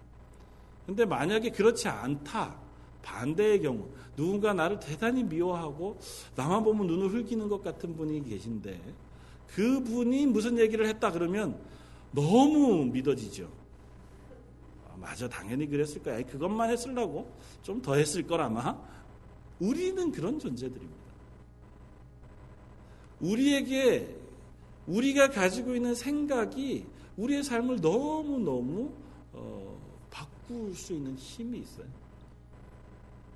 근데 0.87 1.05
만약에 1.05 1.51
그렇지 1.51 1.89
않다. 1.89 2.57
반대의 3.03 3.63
경우 3.63 3.89
누군가 4.17 4.53
나를 4.53 4.79
대단히 4.79 5.25
미워하고 5.25 5.99
나만 6.37 6.63
보면 6.63 6.87
눈을 6.87 7.13
흘기는 7.13 7.49
것 7.49 7.63
같은 7.63 7.97
분이 7.97 8.29
계신데 8.29 8.81
그분이 9.49 10.27
무슨 10.27 10.59
얘기를 10.59 10.87
했다 10.87 11.11
그러면 11.11 11.59
너무 12.13 12.85
믿어지죠. 12.87 13.49
아, 15.01 15.11
맞아 15.11 15.29
당연히 15.29 15.67
그랬을 15.67 16.03
거야. 16.03 16.23
그것만 16.25 16.71
했으려고 16.71 17.31
좀 17.63 17.81
더 17.83 17.95
했을 17.95 18.27
걸 18.27 18.41
아마. 18.41 18.77
우리는 19.59 20.11
그런 20.13 20.39
존재들입니다. 20.39 21.01
우리에게 23.21 24.17
우리가 24.87 25.31
가지고 25.31 25.75
있는 25.75 25.95
생각이 25.95 26.87
우리의 27.17 27.43
삶을 27.45 27.81
너무 27.81 28.39
너무 28.39 28.93
어, 29.33 29.79
바꿀 30.11 30.75
수 30.75 30.95
있는 30.95 31.15
힘이 31.17 31.59
있어요. 31.61 31.87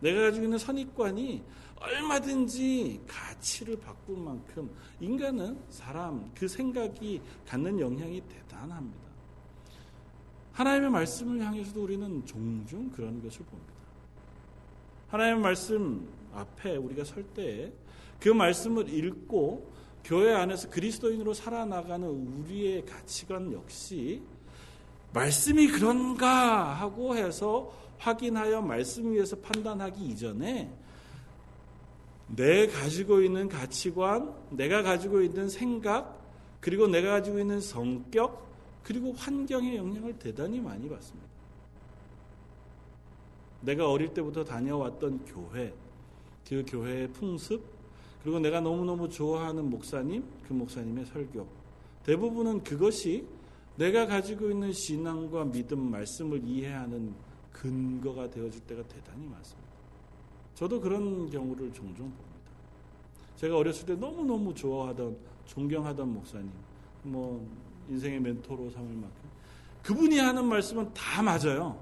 내가 0.01 0.23
가지고 0.23 0.45
있는 0.45 0.59
선입관이 0.59 1.43
얼마든지 1.77 3.01
가치를 3.07 3.79
바꿀 3.79 4.17
만큼 4.19 4.71
인간은 5.01 5.59
사람 5.69 6.31
그 6.35 6.49
생각이 6.49 7.21
갖는 7.47 7.79
영향이 7.79 8.23
대단합니다. 8.23 9.04
하나님의 10.55 10.91
말씀을 10.91 11.45
향해서도 11.45 11.83
우리는 11.83 12.25
종종 12.25 12.89
그런 12.91 13.23
것을 13.23 13.45
봅니다. 13.45 13.73
하나님의 15.09 15.43
말씀 15.43 16.09
앞에 16.33 16.77
우리가 16.77 17.05
설 17.05 17.25
때에 17.25 17.73
그 18.21 18.29
말씀을 18.29 18.89
읽고 18.89 19.73
교회 20.05 20.33
안에서 20.33 20.71
그리스도인으로 20.71 21.35
살아나가는 21.35 22.09
우리의 22.09 22.85
가치관 22.85 23.53
역시 23.53 24.23
말씀이 25.13 25.69
그런가 25.69 26.73
하고 26.75 27.17
해서 27.17 27.73
확인하여 27.99 28.61
말씀 28.61 29.13
위에서 29.13 29.37
판단하기 29.37 30.05
이전에 30.05 30.71
내 32.29 32.67
가지고 32.67 33.21
있는 33.21 33.49
가치관, 33.49 34.35
내가 34.51 34.83
가지고 34.83 35.21
있는 35.21 35.49
생각, 35.49 36.21
그리고 36.61 36.89
내가 36.89 37.11
가지고 37.11 37.39
있는 37.39 37.61
성격, 37.61 38.54
그리고 38.85 39.13
환경의 39.13 39.77
영향을 39.77 40.19
대단히 40.19 40.61
많이 40.61 40.89
받습니다. 40.89 41.27
내가 43.63 43.91
어릴 43.91 44.13
때부터 44.13 44.45
다녀왔던 44.45 45.25
교회, 45.25 45.73
그 46.47 46.63
교회의 46.69 47.09
풍습, 47.13 47.65
그리고 48.23 48.39
내가 48.39 48.61
너무너무 48.61 49.09
좋아하는 49.09 49.71
목사님, 49.71 50.23
그 50.47 50.53
목사님의 50.53 51.07
설교. 51.07 51.47
대부분은 52.05 52.63
그것이 52.63 53.27
내가 53.77 54.07
가지고 54.07 54.51
있는 54.51 54.73
신앙과 54.73 55.47
믿음, 55.47 55.91
말씀을 55.91 56.43
이해하는 56.45 57.15
근거가 57.53 58.31
되어줄 58.31 58.61
때가 58.63 58.83
대단히 58.87 59.27
많습니다. 59.27 59.71
저도 60.55 60.81
그런 60.81 61.31
경우를 61.31 61.73
종종 61.73 62.07
봅니다. 62.11 62.25
제가 63.37 63.57
어렸을 63.57 63.87
때 63.87 63.95
너무너무 63.95 64.55
좋아하던, 64.55 65.17
존경하던 65.47 66.13
목사님, 66.13 66.51
뭐, 67.03 67.47
인생의 67.89 68.21
멘토로 68.21 68.71
삼을 68.71 68.89
만큼. 68.89 69.35
그분이 69.83 70.19
하는 70.19 70.47
말씀은 70.47 70.93
다 70.95 71.23
맞아요. 71.23 71.79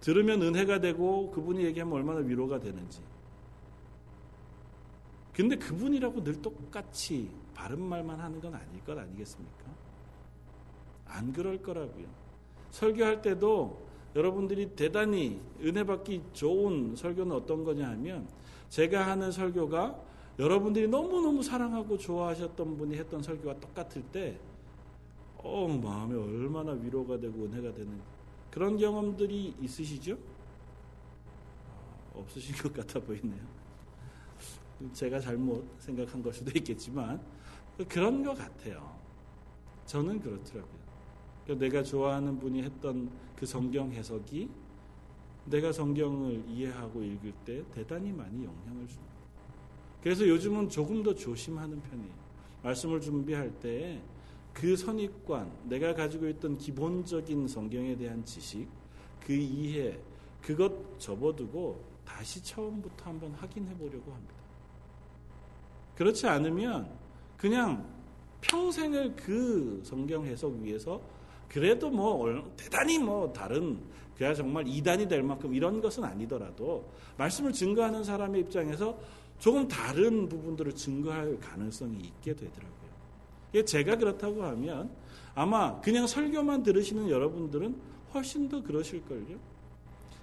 들으면 0.00 0.42
은혜가 0.42 0.80
되고 0.80 1.30
그분이 1.30 1.64
얘기하면 1.64 1.94
얼마나 1.94 2.20
위로가 2.20 2.58
되는지. 2.58 3.00
근데 5.32 5.56
그분이라고 5.56 6.22
늘 6.22 6.40
똑같이 6.42 7.30
바른 7.54 7.80
말만 7.80 8.20
하는 8.20 8.40
건 8.40 8.54
아닐 8.54 8.84
것 8.84 8.96
아니겠습니까? 8.98 9.64
안 11.06 11.32
그럴 11.32 11.62
거라고요. 11.62 12.06
설교할 12.70 13.22
때도 13.22 13.84
여러분들이 14.16 14.74
대단히 14.76 15.40
은혜 15.60 15.84
받기 15.84 16.22
좋은 16.32 16.94
설교는 16.96 17.34
어떤 17.34 17.64
거냐 17.64 17.88
하면 17.90 18.28
제가 18.68 19.06
하는 19.06 19.32
설교가 19.32 19.98
여러분들이 20.38 20.88
너무너무 20.88 21.42
사랑하고 21.42 21.96
좋아하셨던 21.96 22.76
분이 22.76 22.96
했던 22.96 23.22
설교와 23.22 23.54
똑같을 23.60 24.02
때 24.02 24.38
어, 25.44 25.68
마음에 25.68 26.16
얼마나 26.16 26.72
위로가 26.72 27.20
되고 27.20 27.44
은혜가 27.44 27.74
되는 27.74 28.00
그런 28.50 28.78
경험들이 28.78 29.54
있으시죠? 29.60 30.16
없으신 32.14 32.56
것 32.56 32.72
같아 32.72 32.98
보이네요. 32.98 33.42
제가 34.92 35.20
잘못 35.20 35.66
생각한 35.78 36.22
걸 36.22 36.32
수도 36.32 36.50
있겠지만 36.56 37.20
그런 37.88 38.22
것 38.24 38.36
같아요. 38.36 38.96
저는 39.84 40.18
그렇더라고요. 40.20 40.84
그러니까 41.44 41.66
내가 41.66 41.82
좋아하는 41.82 42.38
분이 42.38 42.62
했던 42.62 43.10
그 43.36 43.44
성경 43.44 43.92
해석이 43.92 44.48
내가 45.44 45.72
성경을 45.72 46.42
이해하고 46.48 47.02
읽을 47.02 47.32
때 47.44 47.62
대단히 47.74 48.12
많이 48.12 48.44
영향을 48.44 48.86
줍니다. 48.88 49.12
그래서 50.02 50.26
요즘은 50.26 50.70
조금 50.70 51.02
더 51.02 51.14
조심하는 51.14 51.82
편이에요. 51.82 52.24
말씀을 52.62 53.00
준비할 53.00 53.50
때 53.60 54.00
그 54.54 54.76
선입관, 54.76 55.50
내가 55.64 55.94
가지고 55.94 56.28
있던 56.28 56.56
기본적인 56.56 57.48
성경에 57.48 57.96
대한 57.96 58.24
지식, 58.24 58.68
그 59.20 59.32
이해, 59.32 59.98
그것 60.40 60.98
접어두고 60.98 61.84
다시 62.04 62.42
처음부터 62.42 63.10
한번 63.10 63.32
확인해 63.32 63.74
보려고 63.76 64.12
합니다. 64.12 64.34
그렇지 65.96 66.26
않으면 66.26 66.88
그냥 67.36 67.84
평생을 68.40 69.16
그 69.16 69.82
성경 69.84 70.24
해석 70.24 70.54
위에서 70.60 71.00
그래도 71.48 71.90
뭐 71.90 72.52
대단히 72.56 72.98
뭐 72.98 73.32
다른 73.32 73.78
그야 74.16 74.32
정말 74.34 74.66
이단이 74.66 75.08
될 75.08 75.22
만큼 75.22 75.54
이런 75.54 75.80
것은 75.80 76.04
아니더라도 76.04 76.88
말씀을 77.16 77.52
증거하는 77.52 78.04
사람의 78.04 78.42
입장에서 78.42 78.96
조금 79.38 79.66
다른 79.66 80.28
부분들을 80.28 80.74
증거할 80.74 81.38
가능성이 81.40 81.98
있게 81.98 82.34
되더라고요. 82.34 82.83
제가 83.62 83.96
그렇다고 83.96 84.42
하면 84.44 84.90
아마 85.34 85.80
그냥 85.80 86.06
설교만 86.06 86.62
들으시는 86.62 87.10
여러분들은 87.10 87.76
훨씬 88.14 88.48
더 88.48 88.62
그러실걸요. 88.62 89.38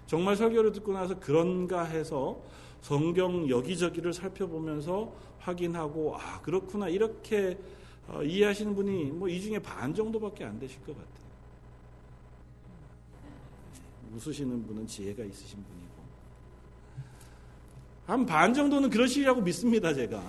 정말 0.08 0.36
설교를 0.36 0.72
듣고 0.72 0.94
나서 0.94 1.20
그런가 1.20 1.84
해서 1.84 2.42
성경 2.82 3.48
여기저기를 3.50 4.12
살펴보면서 4.14 5.14
확인하고 5.40 6.18
아 6.18 6.42
그렇구나 6.42 6.90
이렇게 6.90 7.58
어, 8.08 8.24
이해하시는 8.24 8.74
분이 8.76 9.06
뭐 9.12 9.30
이 9.30 9.40
중에 9.40 9.60
반 9.60 9.94
정도밖에 9.94 10.44
안 10.44 10.60
되실 10.60 10.80
것 10.82 10.88
같아요. 10.98 11.12
웃으시는 14.16 14.66
분은 14.68 14.88
지혜가 14.88 15.24
있으신 15.24 15.64
분이고 15.64 15.92
한 18.08 18.26
반 18.26 18.54
정도는 18.54 18.90
그러시리라고 18.90 19.42
믿습니다 19.42 19.94
제가 19.94 20.22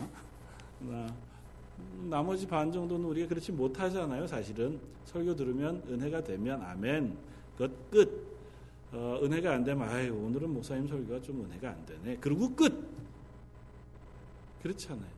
나머지 2.08 2.46
반 2.46 2.70
정도는 2.72 3.04
우리가 3.06 3.28
그렇지 3.28 3.52
못하잖아요 3.52 4.26
사실은 4.26 4.80
설교 5.06 5.34
들으면 5.36 5.82
은혜가 5.88 6.22
되면 6.22 6.62
아멘 6.62 7.16
끝 7.56 7.90
끝. 7.90 8.32
어, 8.92 9.18
은혜가 9.22 9.52
안 9.52 9.64
되면 9.64 9.88
아유 9.88 10.14
오늘은 10.14 10.52
목사님 10.52 10.86
설교가 10.86 11.22
좀 11.22 11.44
은혜가 11.44 11.70
안 11.70 11.86
되네 11.86 12.18
그리고 12.20 12.54
끝 12.54 12.86
그렇잖아요 14.62 15.08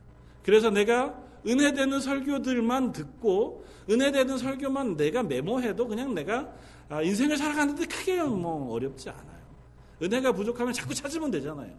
그래서 0.43 0.69
내가 0.69 1.21
은혜 1.47 1.73
되는 1.73 1.99
설교들만 1.99 2.91
듣고 2.91 3.65
은혜 3.89 4.11
되는 4.11 4.37
설교만 4.37 4.97
내가 4.97 5.23
메모해도 5.23 5.87
그냥 5.87 6.13
내가 6.13 6.51
아, 6.89 7.01
인생을 7.01 7.37
살아가는데 7.37 7.85
크게 7.85 8.21
뭐 8.23 8.73
어렵지 8.73 9.09
않아요. 9.09 9.45
은혜가 10.01 10.31
부족하면 10.33 10.73
자꾸 10.73 10.93
찾으면 10.93 11.31
되잖아요. 11.31 11.73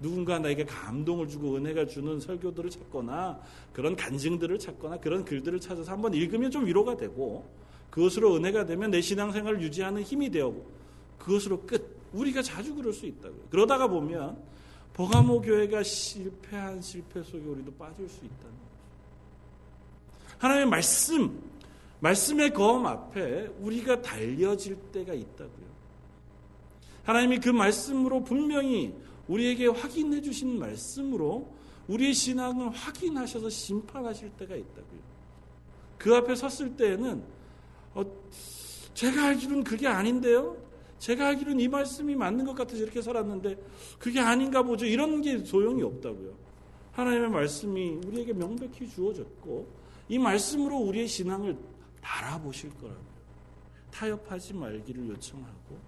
누군가 0.00 0.38
나에게 0.38 0.64
감동을 0.64 1.28
주고 1.28 1.56
은혜가 1.56 1.86
주는 1.86 2.20
설교들을 2.20 2.70
찾거나 2.70 3.40
그런 3.72 3.96
간증들을 3.96 4.58
찾거나 4.58 4.98
그런 4.98 5.24
글들을 5.24 5.58
찾아서 5.60 5.92
한번 5.92 6.14
읽으면 6.14 6.50
좀 6.50 6.66
위로가 6.66 6.96
되고 6.96 7.48
그것으로 7.90 8.36
은혜가 8.36 8.66
되면 8.66 8.90
내 8.90 9.00
신앙생활을 9.00 9.62
유지하는 9.62 10.02
힘이 10.02 10.30
되고 10.30 10.66
그것으로 11.18 11.62
끝. 11.62 11.96
우리가 12.12 12.40
자주 12.40 12.74
그럴 12.74 12.92
수 12.92 13.04
있다고요. 13.06 13.48
그러다가 13.50 13.88
보면 13.88 14.38
버가모 14.94 15.42
교회가 15.42 15.82
실패한 15.82 16.80
실패 16.80 17.22
속에 17.22 17.44
우리도 17.44 17.72
빠질 17.72 18.08
수 18.08 18.24
있다는 18.24 18.40
거죠. 18.40 18.66
하나님의 20.38 20.68
말씀, 20.68 21.42
말씀의 22.00 22.52
검 22.54 22.86
앞에 22.86 23.50
우리가 23.60 24.00
달려질 24.00 24.76
때가 24.92 25.12
있다고요. 25.12 25.66
하나님이 27.04 27.38
그 27.38 27.50
말씀으로 27.50 28.24
분명히 28.24 28.94
우리에게 29.28 29.66
확인해 29.66 30.20
주신 30.20 30.58
말씀으로 30.58 31.52
우리의 31.88 32.14
신앙을 32.14 32.70
확인하셔서 32.70 33.48
심판하실 33.48 34.30
때가 34.38 34.56
있다고요. 34.56 35.00
그 35.98 36.14
앞에 36.14 36.34
섰을 36.34 36.76
때에는 36.76 37.22
어, 37.94 38.04
제가 38.94 39.26
알기로는 39.28 39.64
그게 39.64 39.86
아닌데요. 39.86 40.56
제가 40.98 41.28
알기로는 41.28 41.60
이 41.60 41.68
말씀이 41.68 42.14
맞는 42.14 42.44
것 42.44 42.54
같아서 42.54 42.82
이렇게 42.82 43.02
살았는데 43.02 43.56
그게 43.98 44.20
아닌가 44.20 44.62
보죠. 44.62 44.86
이런 44.86 45.20
게 45.20 45.38
소용이 45.38 45.82
없다고요. 45.82 46.34
하나님의 46.92 47.28
말씀이 47.30 48.00
우리에게 48.06 48.32
명백히 48.32 48.88
주어졌고 48.88 49.68
이 50.08 50.18
말씀으로 50.18 50.78
우리의 50.78 51.06
신앙을 51.06 51.56
달아보실 52.00 52.70
거라고요. 52.70 53.16
타협하지 53.90 54.54
말기를 54.54 55.08
요청하고 55.08 55.78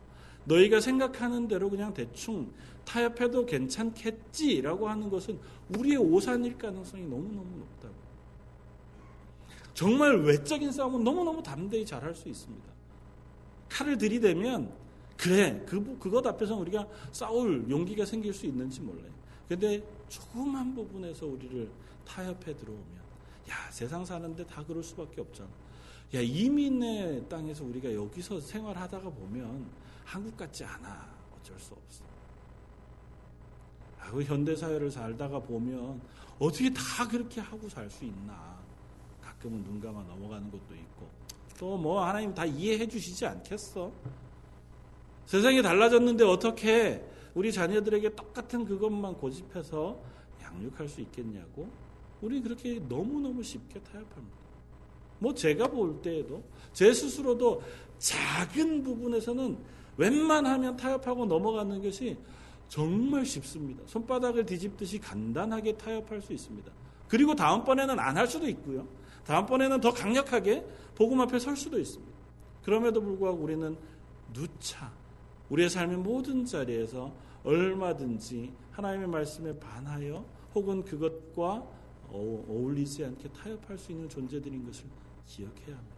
너희가 0.48 0.80
생각하는 0.80 1.46
대로 1.46 1.68
그냥 1.68 1.92
대충 1.92 2.50
타협해도 2.84 3.44
괜찮겠지라고 3.44 4.88
하는 4.88 5.10
것은 5.10 5.38
우리의 5.76 5.98
오산일 5.98 6.56
가능성이 6.56 7.02
너무너무 7.04 7.58
높다고. 7.58 7.94
정말 9.74 10.16
외적인 10.22 10.72
싸움은 10.72 11.04
너무너무 11.04 11.42
담대히 11.42 11.84
잘할 11.84 12.14
수 12.14 12.28
있습니다. 12.28 12.64
칼을 13.68 13.98
들이대면 13.98 14.72
그래 15.16 15.62
그 15.66 15.98
그것 15.98 16.26
앞에서 16.26 16.56
우리가 16.56 16.88
싸울 17.12 17.68
용기가 17.68 18.06
생길 18.06 18.32
수 18.32 18.46
있는지 18.46 18.80
몰라요. 18.80 19.12
근데 19.48 19.82
조그만 20.08 20.74
부분에서 20.74 21.26
우리를 21.26 21.68
타협해 22.06 22.56
들어오면 22.56 22.98
야 23.50 23.70
세상 23.70 24.04
사는데 24.04 24.46
다 24.46 24.64
그럴 24.66 24.82
수밖에 24.82 25.20
없잖아. 25.20 25.50
야 26.14 26.20
이민의 26.20 27.28
땅에서 27.28 27.64
우리가 27.64 27.92
여기서 27.92 28.40
생활하다가 28.40 29.10
보면 29.10 29.66
한국 30.08 30.34
같지 30.38 30.64
않아. 30.64 31.06
어쩔 31.38 31.58
수 31.60 31.74
없어. 31.74 32.02
아, 34.00 34.10
그 34.10 34.22
현대 34.22 34.56
사회를 34.56 34.90
살다가 34.90 35.38
보면 35.38 36.00
어떻게 36.38 36.72
다 36.72 37.06
그렇게 37.06 37.40
하고 37.42 37.68
살 37.68 37.90
수 37.90 38.04
있나? 38.06 38.58
가끔은 39.20 39.62
눈 39.64 39.78
감아 39.80 40.02
넘어가는 40.04 40.50
것도 40.50 40.74
있고 40.74 41.08
또 41.58 41.76
뭐 41.76 42.02
하나님 42.04 42.32
다 42.32 42.44
이해해 42.46 42.86
주시지 42.88 43.26
않겠어? 43.26 43.92
세상이 45.26 45.60
달라졌는데 45.62 46.24
어떻게 46.24 47.04
우리 47.34 47.52
자녀들에게 47.52 48.14
똑같은 48.14 48.64
그것만 48.64 49.14
고집해서 49.18 50.00
양육할 50.42 50.88
수 50.88 51.02
있겠냐고? 51.02 51.68
우리 52.22 52.40
그렇게 52.40 52.78
너무너무 52.78 53.42
쉽게 53.42 53.78
타협합니다. 53.80 54.38
뭐 55.18 55.34
제가 55.34 55.66
볼 55.68 56.00
때에도 56.00 56.42
제 56.72 56.92
스스로도 56.94 57.62
작은 57.98 58.82
부분에서는 58.84 59.58
웬만하면 59.98 60.76
타협하고 60.76 61.26
넘어가는 61.26 61.82
것이 61.82 62.16
정말 62.68 63.26
쉽습니다. 63.26 63.82
손바닥을 63.86 64.46
뒤집듯이 64.46 64.98
간단하게 64.98 65.76
타협할 65.76 66.22
수 66.22 66.32
있습니다. 66.32 66.70
그리고 67.08 67.34
다음번에는 67.34 67.98
안 67.98 68.16
할 68.16 68.26
수도 68.26 68.48
있고요. 68.48 68.86
다음번에는 69.26 69.80
더 69.80 69.92
강력하게 69.92 70.64
복음 70.94 71.20
앞에 71.20 71.38
설 71.38 71.56
수도 71.56 71.78
있습니다. 71.78 72.16
그럼에도 72.62 73.00
불구하고 73.02 73.38
우리는 73.38 73.76
누차 74.32 74.92
우리의 75.50 75.68
삶의 75.70 75.98
모든 75.98 76.44
자리에서 76.44 77.12
얼마든지 77.44 78.52
하나님의 78.72 79.08
말씀에 79.08 79.58
반하여 79.58 80.24
혹은 80.54 80.84
그것과 80.84 81.66
어울리지 82.10 83.04
않게 83.04 83.28
타협할 83.30 83.78
수 83.78 83.92
있는 83.92 84.08
존재들인 84.08 84.64
것을 84.66 84.84
기억해야 85.26 85.76
합니다. 85.76 85.97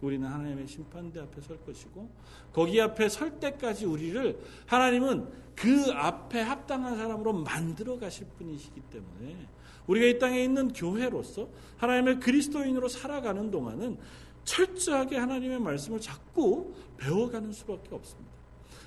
우리는 0.00 0.26
하나님의 0.26 0.66
심판대 0.66 1.20
앞에 1.20 1.40
설 1.40 1.58
것이고 1.64 2.08
거기 2.52 2.80
앞에 2.80 3.08
설 3.08 3.38
때까지 3.38 3.86
우리를 3.86 4.38
하나님은 4.66 5.28
그 5.54 5.90
앞에 5.92 6.40
합당한 6.40 6.96
사람으로 6.96 7.32
만들어 7.32 7.98
가실 7.98 8.26
분이시기 8.38 8.80
때문에 8.90 9.48
우리가 9.86 10.06
이 10.06 10.18
땅에 10.18 10.42
있는 10.42 10.68
교회로서 10.72 11.48
하나님의 11.78 12.20
그리스도인으로 12.20 12.88
살아가는 12.88 13.50
동안은 13.50 13.98
철저하게 14.44 15.16
하나님의 15.16 15.60
말씀을 15.60 16.00
자꾸 16.00 16.74
배워가는 16.98 17.52
수밖에 17.52 17.94
없습니다. 17.94 18.30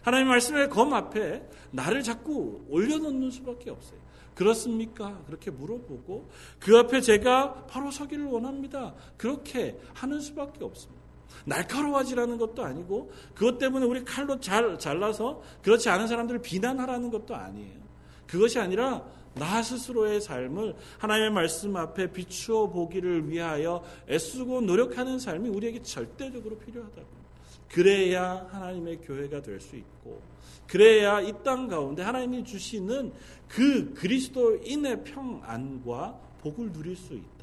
하나님의 0.03 0.29
말씀의 0.31 0.69
검 0.69 0.93
앞에 0.93 1.47
나를 1.71 2.03
자꾸 2.03 2.65
올려놓는 2.69 3.31
수밖에 3.31 3.69
없어요. 3.69 3.99
그렇습니까? 4.35 5.21
그렇게 5.25 5.51
물어보고 5.51 6.29
그 6.59 6.77
앞에 6.77 7.01
제가 7.01 7.65
바로 7.67 7.91
서기를 7.91 8.25
원합니다. 8.25 8.95
그렇게 9.17 9.77
하는 9.93 10.21
수밖에 10.21 10.63
없습니다. 10.63 10.98
날카로워지라는 11.45 12.37
것도 12.37 12.63
아니고 12.63 13.11
그것 13.33 13.57
때문에 13.57 13.85
우리 13.85 14.03
칼로 14.03 14.39
잘 14.39 14.77
잘라서 14.77 15.41
그렇지 15.61 15.89
않은 15.89 16.07
사람들을 16.07 16.41
비난하라는 16.41 17.09
것도 17.11 17.35
아니에요. 17.35 17.79
그것이 18.27 18.59
아니라 18.59 19.03
나 19.35 19.61
스스로의 19.63 20.21
삶을 20.21 20.75
하나님의 20.97 21.31
말씀 21.31 21.75
앞에 21.75 22.11
비추어 22.11 22.67
보기를 22.69 23.29
위하여 23.29 23.83
애쓰고 24.09 24.61
노력하는 24.61 25.19
삶이 25.19 25.49
우리에게 25.49 25.81
절대적으로 25.81 26.57
필요하다고. 26.57 27.07
그래야 27.69 28.47
하나님의 28.51 28.97
교회가 29.01 29.41
될 29.41 29.59
수 29.61 29.75
있고 29.75 30.21
그래야 30.67 31.21
이 31.21 31.33
땅 31.43 31.67
가운데 31.67 32.01
하나님이 32.03 32.43
주시는 32.43 33.11
그 33.47 33.93
그리스도인의 33.93 35.03
평안과 35.03 36.19
복을 36.41 36.71
누릴 36.71 36.95
수 36.95 37.13
있다. 37.13 37.38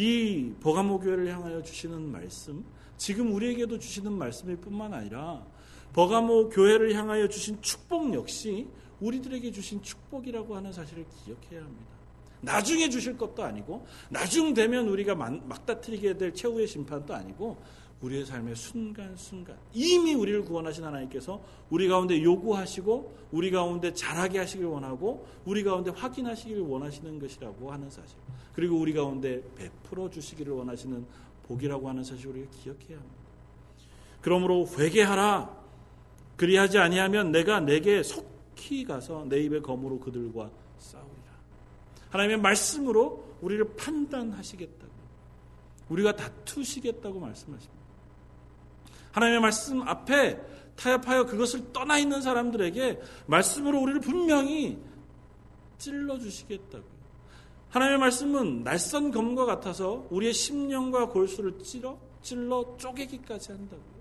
이 0.00 0.54
버가모 0.62 1.00
교회를 1.00 1.28
향하여 1.28 1.62
주시는 1.62 2.10
말씀, 2.10 2.64
지금 2.96 3.34
우리에게도 3.34 3.78
주시는 3.78 4.10
말씀일 4.10 4.56
뿐만 4.56 4.94
아니라 4.94 5.44
버가모 5.92 6.48
교회를 6.48 6.94
향하여 6.94 7.28
주신 7.28 7.60
축복 7.60 8.14
역시 8.14 8.66
우리들에게 9.00 9.52
주신 9.52 9.82
축복이라고 9.82 10.56
하는 10.56 10.72
사실을 10.72 11.04
기억해야 11.04 11.62
합니다. 11.62 11.84
나중에 12.40 12.88
주실 12.88 13.18
것도 13.18 13.42
아니고 13.42 13.86
나중 14.08 14.54
되면 14.54 14.88
우리가 14.88 15.14
막다트리게 15.14 16.16
될 16.16 16.32
최후의 16.32 16.66
심판도 16.66 17.12
아니고 17.12 17.58
우리의 18.00 18.24
삶의 18.24 18.56
순간순간 18.56 19.58
이미 19.74 20.14
우리를 20.14 20.44
구원하신 20.44 20.82
하나님께서 20.82 21.42
우리 21.68 21.88
가운데 21.88 22.22
요구하시고 22.22 23.28
우리 23.32 23.50
가운데 23.50 23.92
잘하게 23.92 24.38
하시길 24.38 24.64
원하고 24.64 25.26
우리 25.44 25.62
가운데 25.62 25.90
확인하시기를 25.90 26.62
원하시는 26.62 27.18
것이라고 27.18 27.70
하는 27.70 27.90
사실 27.90 28.16
그리고 28.54 28.76
우리 28.76 28.92
가운데 28.92 29.42
베풀어 29.56 30.10
주시기를 30.10 30.52
원하시는 30.52 31.06
복이라고 31.44 31.88
하는 31.88 32.04
사실을 32.04 32.32
우리가 32.32 32.50
기억해야 32.50 32.98
합니다. 32.98 33.16
그러므로 34.20 34.68
회개하라 34.78 35.60
그리하지 36.36 36.78
아니하면 36.78 37.32
내가 37.32 37.60
내게 37.60 38.02
속히 38.02 38.84
가서 38.84 39.26
내 39.28 39.40
입의 39.40 39.62
검으로 39.62 40.00
그들과 40.00 40.50
싸우리라. 40.78 41.10
하나님의 42.10 42.38
말씀으로 42.38 43.36
우리를 43.40 43.76
판단하시겠다고 43.76 44.90
우리가 45.90 46.16
다투시겠다고 46.16 47.20
말씀하십니다. 47.20 47.80
하나님의 49.12 49.40
말씀 49.40 49.82
앞에 49.82 50.40
타협하여 50.76 51.26
그것을 51.26 51.72
떠나 51.72 51.98
있는 51.98 52.22
사람들에게 52.22 53.00
말씀으로 53.26 53.80
우리를 53.80 54.00
분명히 54.00 54.78
찔러 55.78 56.18
주시겠다고요. 56.18 56.89
하나님의 57.70 57.98
말씀은 57.98 58.64
날선 58.64 59.12
검과 59.12 59.46
같아서 59.46 60.06
우리의 60.10 60.32
심령과 60.32 61.08
골수를 61.08 61.58
찔러 61.62 61.96
찔러 62.22 62.76
쪼개기까지 62.76 63.52
한다고요. 63.52 64.00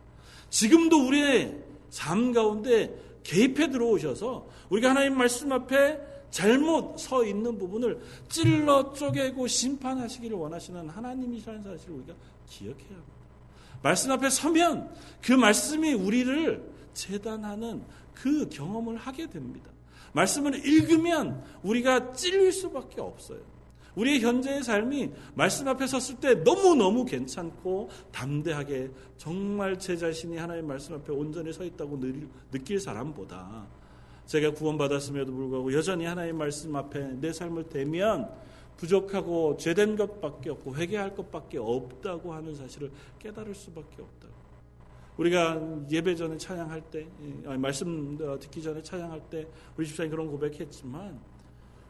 지금도 0.50 1.08
우리의 1.08 1.64
삶 1.90 2.34
가운데 2.34 2.96
개입해 3.24 3.70
들어오셔서 3.70 4.48
우리가 4.70 4.90
하나님 4.90 5.18
말씀 5.18 5.52
앞에 5.52 6.00
잘못 6.32 6.98
서 7.00 7.24
있는 7.24 7.58
부분을 7.58 8.00
찔러 8.28 8.94
쪼개고 8.94 9.48
심판하시기를 9.48 10.36
원하시는 10.36 10.90
하나님이라는 10.90 11.64
사실을 11.64 11.96
우리가 11.96 12.14
기억해야 12.48 12.90
합니다. 12.90 13.14
말씀 13.82 14.12
앞에 14.12 14.30
서면 14.30 14.92
그 15.22 15.32
말씀이 15.32 15.94
우리를 15.94 16.72
재단하는 16.94 17.84
그 18.14 18.50
경험을 18.50 18.98
하게 18.98 19.28
됩니다. 19.30 19.72
말씀을 20.14 20.66
읽으면 20.66 21.44
우리가 21.64 22.14
찔릴 22.14 22.52
수밖에 22.52 23.00
없어요. 23.00 23.40
우리의 24.00 24.22
현재의 24.22 24.64
삶이 24.64 25.12
말씀 25.36 25.68
앞에 25.68 25.86
섰을 25.86 26.20
때 26.22 26.36
너무너무 26.36 27.04
괜찮고 27.04 27.90
담대하게 28.12 28.92
정말 29.18 29.78
제 29.78 29.98
자신이 29.98 30.38
하나님 30.38 30.68
말씀 30.68 30.96
앞에 30.96 31.12
온전히 31.12 31.52
서 31.52 31.66
있다고 31.66 32.00
느낄 32.52 32.80
사람보다 32.80 33.68
제가 34.26 34.52
구원받았음에도 34.52 35.34
불구하고 35.34 35.74
여전히 35.74 36.06
하나님 36.06 36.38
말씀 36.38 36.76
앞에 36.76 37.20
내 37.20 37.34
삶을 37.34 37.66
대면 37.66 38.30
부족하고 38.78 39.58
죄된 39.58 39.98
것밖에 39.98 40.52
없고 40.52 40.76
회개할 40.76 41.14
것밖에 41.16 41.58
없다고 41.58 42.34
하는 42.34 42.56
사실을 42.56 42.92
깨달을 43.20 43.54
수밖에 43.54 44.02
없다. 44.02 44.30
우리가 45.18 45.60
예배 45.92 46.16
전에 46.16 46.38
찬양할 46.38 46.82
때, 46.90 47.06
말씀 47.58 48.18
듣기 48.40 48.62
전에 48.62 48.82
찬양할 48.82 49.20
때 49.30 49.46
우리 49.76 49.86
집사님 49.86 50.12
그런 50.12 50.28
고백했지만 50.28 51.20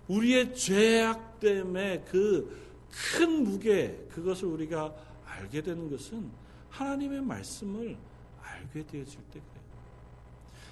우리의 0.10 0.53
죄악 0.53 1.39
때문에 1.39 2.01
그 2.01 2.70
큰 2.89 3.43
무게 3.43 4.07
그것을 4.14 4.47
우리가 4.47 4.93
알게 5.26 5.62
되는 5.62 5.89
것은 5.89 6.30
하나님의 6.70 7.22
말씀을 7.22 7.97
알게 8.41 8.86
되어질 8.88 9.20
때 9.32 9.39
그래요. 9.39 9.70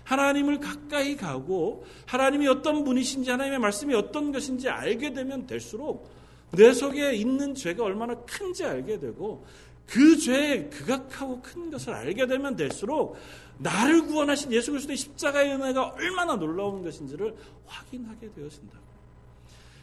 하나님을 0.04 0.60
가까이 0.60 1.16
가고 1.16 1.86
하나님이 2.06 2.48
어떤 2.48 2.84
분이신지 2.84 3.30
하나님의 3.30 3.60
말씀이 3.60 3.94
어떤 3.94 4.32
것인지 4.32 4.70
알게 4.70 5.14
되면 5.14 5.46
될수록 5.46 6.10
내 6.52 6.74
속에 6.74 7.14
있는 7.14 7.54
죄가 7.56 7.84
얼마나 7.84 8.16
큰지 8.16 8.64
알게 8.64 9.00
되고 9.00 9.46
그 9.86 10.18
죄의 10.18 10.70
극악하고 10.70 11.42
큰 11.42 11.70
것을 11.70 11.94
알게 11.94 12.26
되면 12.28 12.56
될수록 12.56 13.18
나를 13.58 14.06
구원하신 14.06 14.52
예수 14.54 14.72
그리스도의 14.72 14.98
십자가의 14.98 15.54
은혜가 15.54 15.90
얼마나 15.90 16.36
놀라운 16.36 16.84
것인지를 16.84 17.36
확인하게 17.66 18.32
되어진다. 18.34 18.87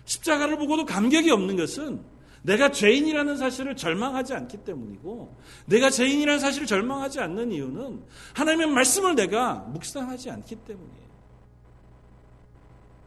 십자가를 0.04 0.58
보고도 0.58 0.84
감격이 0.84 1.30
없는 1.30 1.56
것은 1.56 2.02
내가 2.42 2.70
죄인이라는 2.70 3.38
사실을 3.38 3.74
절망하지 3.74 4.34
않기 4.34 4.58
때문이고 4.58 5.34
내가 5.66 5.88
죄인이라는 5.88 6.38
사실을 6.38 6.66
절망하지 6.66 7.20
않는 7.20 7.52
이유는 7.52 8.02
하나님의 8.34 8.66
말씀을 8.68 9.14
내가 9.14 9.54
묵상하지 9.54 10.30
않기 10.30 10.56
때문이에요. 10.56 11.04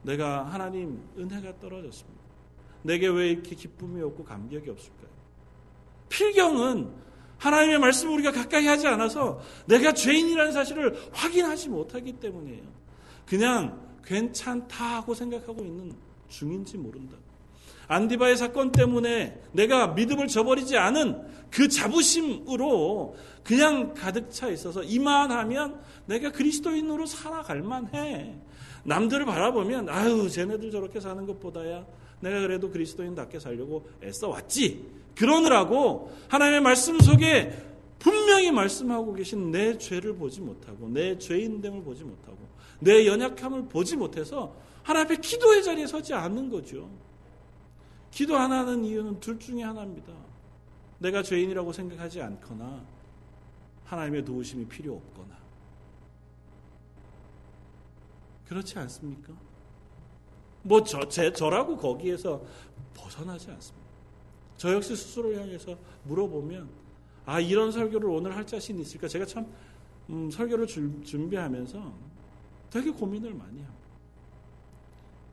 내가 0.01 0.45
하나님 0.45 1.03
은혜가 1.17 1.59
떨어졌습니다. 1.59 2.17
내게 2.81 3.07
왜 3.07 3.29
이렇게 3.29 3.55
기쁨이 3.55 4.01
없고 4.01 4.23
감격이 4.23 4.69
없을까요? 4.69 5.09
필경은 6.09 6.89
하나님의 7.37 7.77
말씀을 7.79 8.13
우리가 8.15 8.31
가까이 8.31 8.65
하지 8.65 8.87
않아서 8.87 9.39
내가 9.67 9.93
죄인이라는 9.93 10.51
사실을 10.51 10.97
확인하지 11.11 11.69
못하기 11.69 12.13
때문이에요. 12.13 12.63
그냥 13.27 13.87
괜찮다 14.03 14.97
하고 14.97 15.13
생각하고 15.13 15.63
있는 15.63 15.93
중인지 16.29 16.77
모른다. 16.77 17.17
안디바의 17.87 18.37
사건 18.37 18.71
때문에 18.71 19.41
내가 19.53 19.87
믿음을 19.87 20.27
저버리지 20.27 20.77
않은 20.77 21.21
그 21.49 21.69
자부심으로 21.69 23.15
그냥 23.43 23.93
가득 23.93 24.29
차 24.29 24.49
있어서 24.49 24.83
이만하면 24.83 25.79
내가 26.05 26.31
그리스도인으로 26.31 27.05
살아갈 27.05 27.61
만해. 27.61 28.35
남들을 28.83 29.25
바라보면 29.25 29.89
아유 29.89 30.29
쟤네들 30.29 30.71
저렇게 30.71 30.99
사는 30.99 31.25
것보다야 31.25 31.85
내가 32.19 32.39
그래도 32.41 32.69
그리스도인답게 32.69 33.39
살려고 33.39 33.87
애써 34.03 34.29
왔지. 34.29 34.85
그러느라고 35.15 36.11
하나님의 36.27 36.61
말씀 36.61 36.99
속에 36.99 37.51
분명히 37.99 38.51
말씀하고 38.51 39.13
계신 39.13 39.51
내 39.51 39.77
죄를 39.77 40.15
보지 40.15 40.41
못하고 40.41 40.87
내 40.89 41.17
죄인됨을 41.17 41.83
보지 41.83 42.03
못하고 42.03 42.37
내 42.79 43.07
연약함을 43.07 43.69
보지 43.69 43.95
못해서 43.95 44.53
하나님 44.87 45.05
앞에 45.05 45.17
기도의 45.17 45.61
자리에 45.65 45.85
서지 45.85 46.13
않는 46.13 46.49
거죠. 46.49 46.89
기도 48.09 48.37
안 48.37 48.53
하는 48.53 48.85
이유는 48.85 49.19
둘 49.19 49.37
중에 49.37 49.61
하나입니다. 49.61 50.13
내가 50.99 51.21
죄인이라고 51.21 51.73
생각하지 51.73 52.21
않거나 52.21 52.85
하나님의 53.83 54.23
도우심이 54.23 54.65
필요 54.65 54.95
없거나 54.95 55.37
그렇지 58.47 58.79
않습니까? 58.79 59.33
뭐 60.63 60.81
저, 60.85 61.05
제, 61.09 61.33
저라고 61.33 61.75
거기에서 61.75 62.41
벗어나지 62.93 63.51
않습니다. 63.51 63.87
저 64.55 64.73
역시 64.73 64.95
스스로를 64.95 65.37
향해서 65.41 65.77
물어보면 66.05 66.69
아 67.25 67.41
이런 67.41 67.73
설교를 67.73 68.07
오늘 68.07 68.33
할 68.37 68.47
자신 68.47 68.79
있을까? 68.79 69.09
제가 69.09 69.25
참 69.25 69.51
음, 70.09 70.31
설교를 70.31 70.65
줄, 70.65 71.03
준비하면서 71.03 71.93
되게 72.69 72.89
고민을 72.89 73.33
많이 73.33 73.61
합니다. 73.61 73.76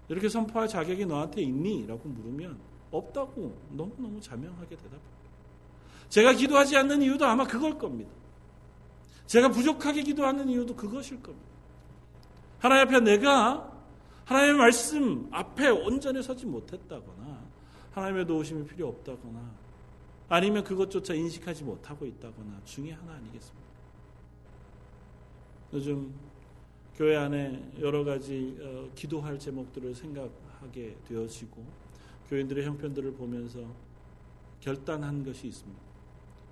이렇게 0.09 0.29
선포할 0.29 0.69
자격이 0.69 1.07
너한테 1.07 1.43
있니? 1.43 1.87
라고 1.87 2.09
물으면 2.09 2.59
없다고 2.91 3.57
너무너무 3.71 4.21
자명하게 4.21 4.77
대답합니다. 4.77 5.15
제가 6.09 6.33
기도하지 6.35 6.77
않는 6.77 7.03
이유도 7.03 7.27
아마 7.27 7.45
그걸 7.45 7.79
겁니다. 7.79 8.11
제가 9.27 9.49
부족하게 9.49 10.03
기도하는 10.03 10.49
이유도 10.49 10.77
그것일 10.77 11.23
겁니다. 11.23 11.49
하나님 12.59 12.89
앞에 12.89 13.01
내가 13.01 13.73
하나님의 14.25 14.59
말씀 14.59 15.29
앞에 15.31 15.69
온전히 15.69 16.23
서지 16.23 16.47
못했다거나 16.47 17.45
하나님의 17.93 18.27
도우심이 18.27 18.67
필요 18.67 18.89
없다거나 18.89 19.65
아니면 20.29 20.65
그것조차 20.65 21.15
인식하지 21.15 21.65
못하고 21.65 22.07
있다거나 22.07 22.61
중에 22.65 22.93
하나 22.93 23.13
아니겠습니까? 23.13 23.69
요즘 25.73 26.15
교회 26.97 27.17
안에 27.17 27.73
여러 27.81 28.05
가지 28.05 28.57
어, 28.61 28.89
기도할 28.95 29.37
제목들을 29.37 29.95
생각하게 29.97 30.97
되어지고 31.09 31.65
교인들의 32.29 32.65
형편들을 32.65 33.15
보면서 33.15 33.59
결단한 34.61 35.25
것이 35.25 35.49
있습니다. 35.49 35.83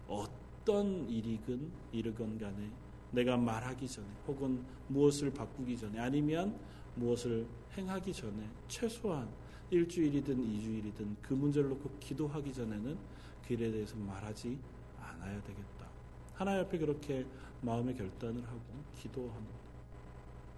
어떤 0.08 1.08
일이건 1.08 1.70
이르건 1.92 2.38
간에 2.38 2.70
내가 3.12 3.36
말하기 3.36 3.86
전에 3.86 4.08
혹은 4.26 4.64
무엇을 4.88 5.32
바꾸기 5.32 5.78
전에 5.78 6.00
아니면 6.00 6.58
무엇을 6.96 7.46
행하기 7.76 8.12
전에 8.12 8.50
최소한 8.66 9.28
일주일이든 9.70 10.42
이주일이든 10.42 11.16
그 11.22 11.34
문제를 11.34 11.70
놓고 11.70 11.98
기도하기 12.00 12.52
전에는 12.52 12.98
그 13.46 13.54
일에 13.54 13.70
대해서 13.70 13.96
말하지 13.96 14.58
않아야 15.00 15.40
되겠다. 15.42 15.86
하나님 16.34 16.64
앞에 16.64 16.78
그렇게 16.78 17.24
마음의 17.60 17.96
결단을 17.96 18.42
하고 18.42 18.60
기도하는 18.98 19.61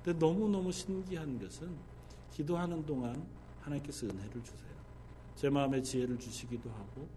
근데 0.05 0.19
너무너무 0.19 0.71
신기한 0.71 1.39
것은 1.39 1.75
기도하는 2.31 2.85
동안 2.85 3.27
하나님께서 3.63 4.07
은혜를 4.07 4.45
주세요. 4.45 4.75
제 5.35 5.49
마음에 5.49 5.81
지혜를 5.81 6.19
주시기도 6.19 6.69
하고 6.71 7.09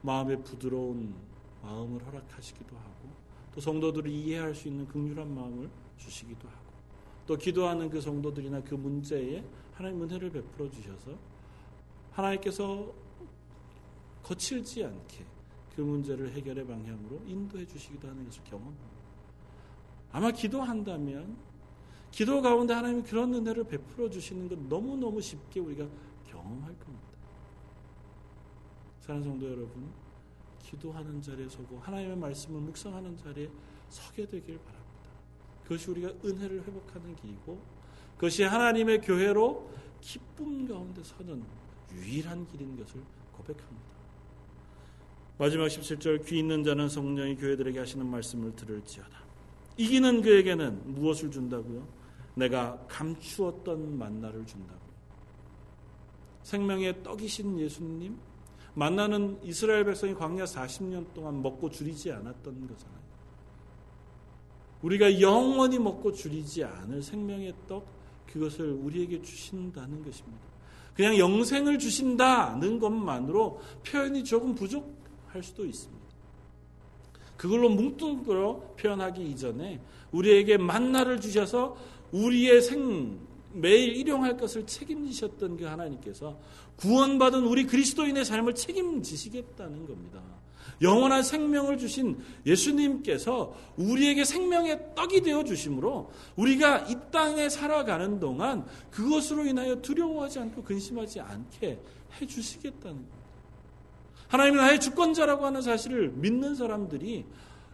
마음에 0.00 0.36
부드러운 0.36 1.14
마음을 1.62 2.04
허락하시기도 2.06 2.74
하고 2.74 3.10
또 3.54 3.60
성도들이 3.60 4.22
이해할 4.22 4.54
수 4.54 4.68
있는 4.68 4.88
극률한 4.88 5.34
마음을 5.34 5.68
주시기도 5.98 6.48
하고 6.48 6.70
또 7.26 7.36
기도하는 7.36 7.90
그 7.90 8.00
성도들이나 8.00 8.62
그 8.62 8.74
문제에 8.74 9.44
하나님 9.74 10.02
은혜를 10.02 10.30
베풀어 10.30 10.70
주셔서 10.70 11.18
하나님께서 12.12 12.92
거칠지 14.22 14.84
않게 14.84 15.26
그 15.76 15.82
문제를 15.82 16.32
해결의 16.32 16.66
방향으로 16.66 17.20
인도해 17.26 17.66
주시기도 17.66 18.08
하는 18.08 18.24
것을 18.24 18.42
경험합니다. 18.44 18.86
아마 20.12 20.30
기도한다면 20.30 21.49
기도 22.10 22.42
가운데 22.42 22.74
하나님이 22.74 23.02
그런 23.02 23.32
은혜를 23.32 23.64
베풀어 23.64 24.10
주시는 24.10 24.48
것 24.48 24.58
너무너무 24.68 25.20
쉽게 25.20 25.60
우리가 25.60 25.86
경험할 26.28 26.78
겁니다. 26.78 27.06
사랑하는 29.00 29.30
성도 29.30 29.46
여러분, 29.46 29.90
기도하는 30.62 31.20
자리에 31.20 31.48
서고 31.48 31.78
하나님의 31.80 32.16
말씀을 32.16 32.60
묵상하는 32.60 33.16
자리에 33.16 33.48
서게 33.88 34.26
되길 34.26 34.58
바랍니다. 34.58 34.80
그것이 35.64 35.90
우리가 35.90 36.12
은혜를 36.24 36.64
회복하는 36.64 37.14
길이고 37.16 37.60
그것이 38.14 38.42
하나님의 38.42 39.00
교회로 39.00 39.70
기쁨 40.00 40.66
가운데 40.66 41.02
서는 41.02 41.42
유일한 41.94 42.46
길인 42.46 42.76
것을 42.76 43.00
고백합니다. 43.32 43.90
마지막 45.38 45.66
17절 45.66 46.26
귀 46.26 46.38
있는 46.38 46.62
자는 46.62 46.88
성령이 46.88 47.36
교회들에게 47.36 47.78
하시는 47.78 48.06
말씀을 48.06 48.54
들을지어다. 48.56 49.18
이기는 49.76 50.20
그에게는 50.20 50.94
무엇을 50.94 51.30
준다고요? 51.30 51.99
내가 52.40 52.84
감추었던 52.88 53.98
만나를 53.98 54.44
준다고. 54.46 54.80
생명의 56.42 57.02
떡이신 57.02 57.60
예수님, 57.60 58.18
만나는 58.74 59.38
이스라엘 59.42 59.84
백성이 59.84 60.14
광야 60.14 60.44
40년 60.44 61.12
동안 61.14 61.42
먹고 61.42 61.70
줄이지 61.70 62.10
않았던 62.10 62.66
거잖아요. 62.66 63.00
우리가 64.82 65.20
영원히 65.20 65.78
먹고 65.78 66.12
줄이지 66.12 66.64
않을 66.64 67.02
생명의 67.02 67.54
떡, 67.68 67.86
그것을 68.26 68.72
우리에게 68.72 69.20
주신다는 69.20 70.02
것입니다. 70.02 70.40
그냥 70.94 71.18
영생을 71.18 71.78
주신다는 71.78 72.78
것만으로 72.78 73.60
표현이 73.86 74.24
조금 74.24 74.54
부족할 74.54 75.42
수도 75.42 75.66
있습니다. 75.66 76.00
그걸로 77.36 77.70
뭉뚱그려 77.70 78.74
표현하기 78.78 79.30
이전에 79.30 79.80
우리에게 80.12 80.58
만나를 80.58 81.20
주셔서 81.20 81.76
우리의 82.12 82.62
생 82.62 83.18
매일 83.52 83.96
일용할 83.96 84.36
것을 84.36 84.66
책임지셨던 84.66 85.56
그 85.56 85.64
하나님께서 85.64 86.38
구원받은 86.76 87.44
우리 87.44 87.66
그리스도인의 87.66 88.24
삶을 88.24 88.54
책임지시겠다는 88.54 89.86
겁니다. 89.86 90.22
영원한 90.82 91.22
생명을 91.22 91.76
주신 91.78 92.18
예수님께서 92.46 93.54
우리에게 93.76 94.24
생명의 94.24 94.94
떡이 94.94 95.20
되어 95.20 95.44
주심으로 95.44 96.10
우리가 96.36 96.86
이 96.88 96.96
땅에 97.10 97.48
살아가는 97.48 98.18
동안 98.18 98.64
그것으로 98.90 99.44
인하여 99.44 99.80
두려워하지 99.82 100.38
않고 100.38 100.62
근심하지 100.62 101.20
않게 101.20 101.78
해 102.20 102.26
주시겠다는 102.26 102.96
겁니다. 102.96 103.20
하나님이 104.28 104.56
나의 104.56 104.80
주권자라고 104.80 105.44
하는 105.44 105.60
사실을 105.60 106.10
믿는 106.10 106.54
사람들이 106.54 107.26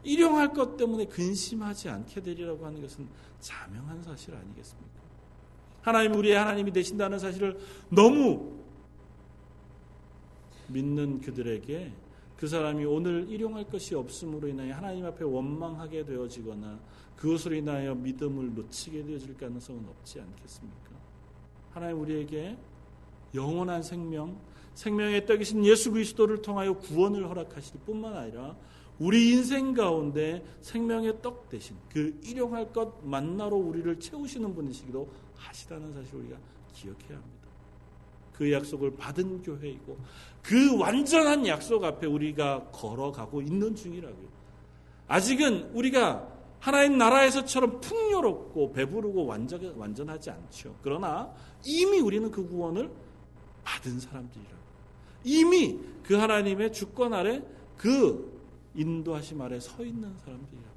일용할 0.03 0.53
것 0.53 0.77
때문에 0.77 1.07
근심하지 1.07 1.89
않게 1.89 2.23
되리라고 2.23 2.65
하는 2.65 2.81
것은 2.81 3.09
자명한 3.41 4.03
사실 4.03 4.35
아니겠습니까? 4.35 4.97
하나님 5.83 6.15
우리의 6.15 6.37
하나님이 6.37 6.73
되신다는 6.73 7.19
사실을 7.19 7.59
너무 7.89 8.57
믿는 10.69 11.21
그들에게 11.21 11.93
그 12.37 12.49
사람이 12.49 12.85
오늘 12.85 13.29
일용할 13.31 13.65
것이 13.65 13.95
없음으로 13.95 14.49
인하여 14.49 14.75
하나님 14.75 15.07
앞에 15.07 15.25
원망하게 15.25 16.05
되어지거나 16.05 16.79
그것으로 17.17 17.55
인하여 17.55 17.95
믿음을 17.95 18.55
놓치게 18.55 19.05
되어질 19.05 19.37
가능성은 19.37 19.87
없지 19.89 20.21
않겠습니까? 20.21 20.91
하나님 21.71 22.01
우리에게 22.01 22.57
영원한 23.35 23.83
생명, 23.83 24.39
생명의 24.75 25.25
떡이신 25.25 25.65
예수 25.65 25.93
그리스도를 25.93 26.43
통하여 26.43 26.75
구원을 26.75 27.29
허락하실 27.29 27.81
뿐만 27.87 28.15
아니라 28.17 28.57
우리 28.99 29.33
인생 29.33 29.75
가운데 29.75 30.45
생명의 30.61 31.21
떡 31.21 31.49
대신 31.49 31.77
그 31.93 32.19
일용할 32.23 32.73
것 32.73 33.05
만나로 33.05 33.57
우리를 33.57 33.99
채우시는 34.01 34.55
분이시기도 34.55 35.09
하시다는 35.37 35.93
사실 35.93 36.17
우리가 36.17 36.37
기억해야 36.73 37.19
합니다. 37.19 37.47
그 38.33 38.53
약속을 38.53 38.97
받은 38.97 39.43
교회이고 39.43 39.99
그 40.43 40.79
완전한 40.79 41.47
약속 41.47 41.85
앞에 41.85 42.07
우리가 42.07 42.69
걸어가고 42.73 43.43
있는 43.43 43.75
중이라고요. 43.75 44.29
아직은 45.09 45.71
우리가 45.75 46.37
하나님 46.59 46.99
나라에서처럼 46.99 47.81
풍요롭고 47.81 48.73
배부르고 48.73 49.27
완전, 49.27 49.75
완전하지 49.77 50.31
않죠. 50.31 50.75
그러나 50.83 51.33
이미 51.65 52.01
우리는 52.01 52.31
그 52.31 52.47
구원을 52.47 52.91
받은 53.63 54.01
사람들이라고. 54.01 54.57
이미 55.25 55.79
그 56.03 56.15
하나님의 56.15 56.73
주권 56.73 57.13
아래 57.13 57.43
그 57.77 58.36
인도하심 58.77 59.41
아래 59.41 59.59
서 59.59 59.85
있는 59.85 60.17
사람들이라고. 60.19 60.77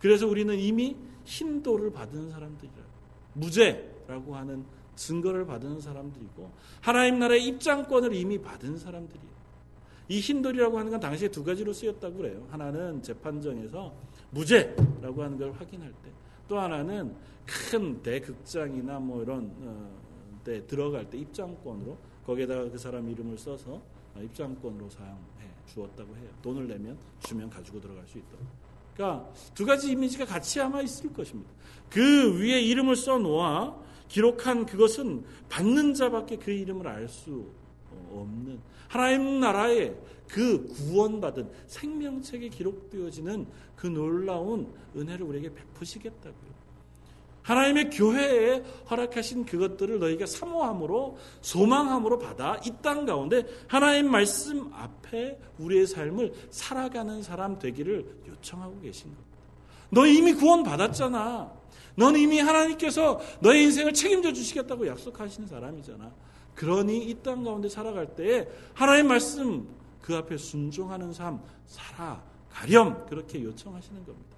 그래서 0.00 0.26
우리는 0.26 0.58
이미 0.58 0.96
힌도를 1.24 1.92
받은 1.92 2.30
사람들이라고. 2.30 2.92
무죄라고 3.34 4.36
하는 4.36 4.64
증거를 4.96 5.46
받은 5.46 5.80
사람들이고 5.80 6.50
하나님 6.80 7.18
나라의 7.18 7.46
입장권을 7.46 8.14
이미 8.14 8.38
받은 8.40 8.76
사람들이에요. 8.76 9.32
이 10.08 10.20
힌돌이라고 10.20 10.78
하는 10.78 10.90
건 10.90 11.00
당시에 11.00 11.28
두 11.28 11.42
가지로 11.42 11.72
쓰였다고 11.72 12.16
그래요. 12.16 12.46
하나는 12.50 13.02
재판정에서 13.02 13.94
무죄라고 14.30 15.22
하는 15.22 15.38
걸 15.38 15.52
확인할 15.52 15.90
때, 15.90 16.10
또 16.48 16.58
하나는 16.58 17.14
큰 17.46 18.02
대극장이나 18.02 18.98
뭐 18.98 19.22
이런 19.22 19.50
어, 19.62 19.90
데 20.44 20.66
들어갈 20.66 21.08
때 21.08 21.18
입장권으로 21.18 21.96
거기에다가 22.26 22.70
그 22.70 22.78
사람 22.78 23.08
이름을 23.10 23.38
써서 23.38 23.82
입장권으로 24.16 24.90
사용해 24.90 25.50
주었다고 25.66 26.16
해요. 26.16 26.28
돈을 26.42 26.68
내면 26.68 26.96
주면 27.20 27.48
가지고 27.50 27.80
들어갈 27.80 28.06
수 28.06 28.18
있도록. 28.18 28.40
그러니까 28.94 29.32
두 29.54 29.64
가지 29.64 29.90
이미지가 29.90 30.26
같이 30.26 30.60
아마 30.60 30.82
있을 30.82 31.12
것입니다. 31.12 31.50
그 31.88 32.38
위에 32.38 32.60
이름을 32.60 32.96
써 32.96 33.18
놓아 33.18 33.74
기록한 34.08 34.66
그것은 34.66 35.24
받는 35.48 35.94
자밖에 35.94 36.36
그 36.36 36.50
이름을 36.50 36.86
알 36.86 37.08
수 37.08 37.46
없는 38.10 38.60
하나님 38.88 39.40
나라의 39.40 39.96
그 40.28 40.66
구원받은 40.66 41.50
생명책에 41.66 42.48
기록되어지는 42.50 43.46
그 43.76 43.86
놀라운 43.86 44.72
은혜를 44.94 45.24
우리에게 45.24 45.54
베푸시겠다고요. 45.54 46.61
하나님의 47.42 47.90
교회에 47.90 48.62
허락하신 48.90 49.44
그것들을 49.46 49.98
너희가 49.98 50.26
사모함으로 50.26 51.18
소망함으로 51.40 52.18
받아 52.18 52.56
이 52.64 52.70
땅 52.82 53.04
가운데 53.06 53.44
하나님 53.68 54.10
말씀 54.10 54.72
앞에 54.72 55.38
우리의 55.58 55.86
삶을 55.86 56.32
살아가는 56.50 57.22
사람 57.22 57.58
되기를 57.58 58.06
요청하고 58.28 58.80
계신 58.80 59.04
겁니다. 59.14 59.32
너 59.90 60.06
이미 60.06 60.32
구원 60.32 60.62
받았잖아. 60.62 61.52
넌 61.96 62.16
이미 62.16 62.38
하나님께서 62.40 63.20
너의 63.40 63.64
인생을 63.64 63.92
책임져 63.92 64.32
주시겠다고 64.32 64.86
약속하시는 64.86 65.48
사람이잖아. 65.48 66.10
그러니 66.54 67.08
이 67.08 67.14
땅 67.22 67.44
가운데 67.44 67.68
살아갈 67.68 68.14
때에 68.14 68.46
하나님 68.74 69.08
말씀 69.08 69.66
그 70.00 70.14
앞에 70.16 70.36
순종하는 70.36 71.12
삶 71.12 71.40
살아가렴 71.66 73.06
그렇게 73.06 73.42
요청하시는 73.42 74.04
겁니다. 74.04 74.31